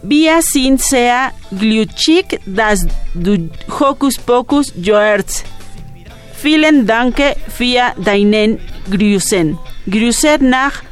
[0.02, 3.50] Wir sind sehr glücklich, dass du
[3.80, 5.44] Hokus Pokus hörst.
[6.34, 7.16] Vielen Dank
[7.48, 8.60] für deinen
[8.90, 9.58] Grüßen.
[9.88, 10.82] Grüße nach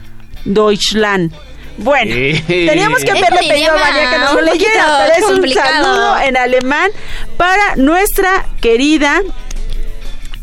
[0.44, 1.32] Deutschland.
[1.76, 2.14] Bueno,
[2.46, 6.18] teníamos que Este haberle pedido a María que nos lo leyera, pero es un saludo
[6.20, 6.90] en alemán
[7.36, 9.20] para nuestra querida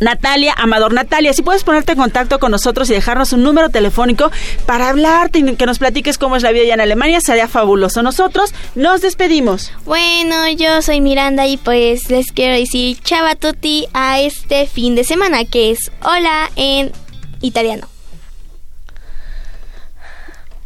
[0.01, 0.93] Natalia Amador.
[0.93, 4.31] Natalia, si puedes ponerte en contacto con nosotros y dejarnos un número telefónico
[4.65, 8.01] para hablarte y que nos platiques cómo es la vida allá en Alemania, sería fabuloso.
[8.01, 9.71] Nosotros nos despedimos.
[9.85, 15.03] Bueno, yo soy Miranda y pues les quiero decir chava tutti a este fin de
[15.03, 16.91] semana que es hola en
[17.41, 17.87] italiano.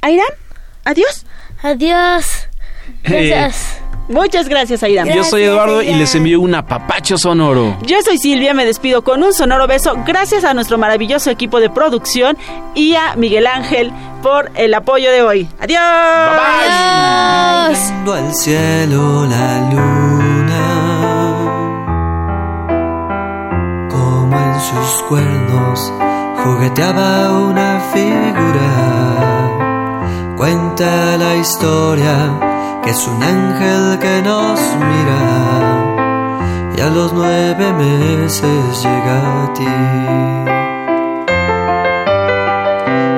[0.01, 0.25] Airam,
[0.85, 1.25] adiós.
[1.61, 2.47] Adiós.
[3.03, 3.81] Gracias.
[4.07, 5.07] Muchas gracias, Airam.
[5.07, 7.75] Yo soy Eduardo y les envío un apapacho sonoro.
[7.81, 11.71] Yo soy Silvia, me despido con un sonoro beso gracias a nuestro maravilloso equipo de
[11.71, 12.37] producción
[12.75, 15.49] y a Miguel Ángel por el apoyo de hoy.
[15.59, 15.81] Adiós.
[18.07, 20.67] Al cielo la luna,
[23.89, 25.91] como en sus cuernos
[26.43, 29.04] jugueteaba una figura.
[30.45, 32.15] Cuenta la historia
[32.83, 34.59] que es un ángel que nos
[34.91, 35.23] mira
[36.77, 39.65] y a los nueve meses llega a ti.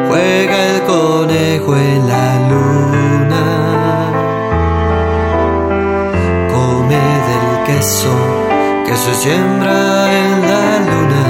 [0.08, 3.46] Juega el conejo en la luna,
[6.54, 8.16] come del queso
[8.86, 11.26] que se siembra en la luna.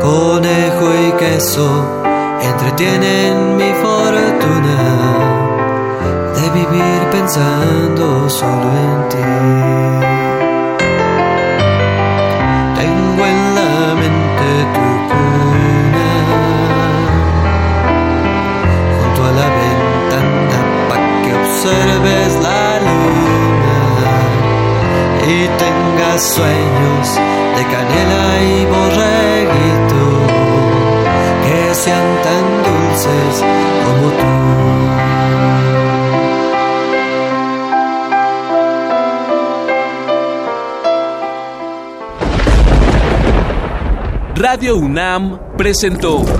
[0.00, 2.05] Conejo y queso
[2.48, 4.78] entretienen mi fortuna
[6.36, 9.26] de vivir pensando solo en ti.
[12.80, 16.10] Tengo en la mente tu cuna
[18.96, 23.76] junto a la ventana para que observes la luna
[25.26, 27.06] y tengas sueños
[27.56, 29.85] de canela y borreguito que
[31.86, 33.44] sean tan dulces
[33.84, 34.26] como tú.
[44.34, 46.34] Radio UNAM presentó ¡Hocus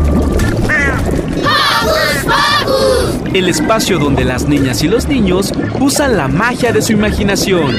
[3.33, 7.77] El espacio donde las niñas y los niños usan la magia de su imaginación.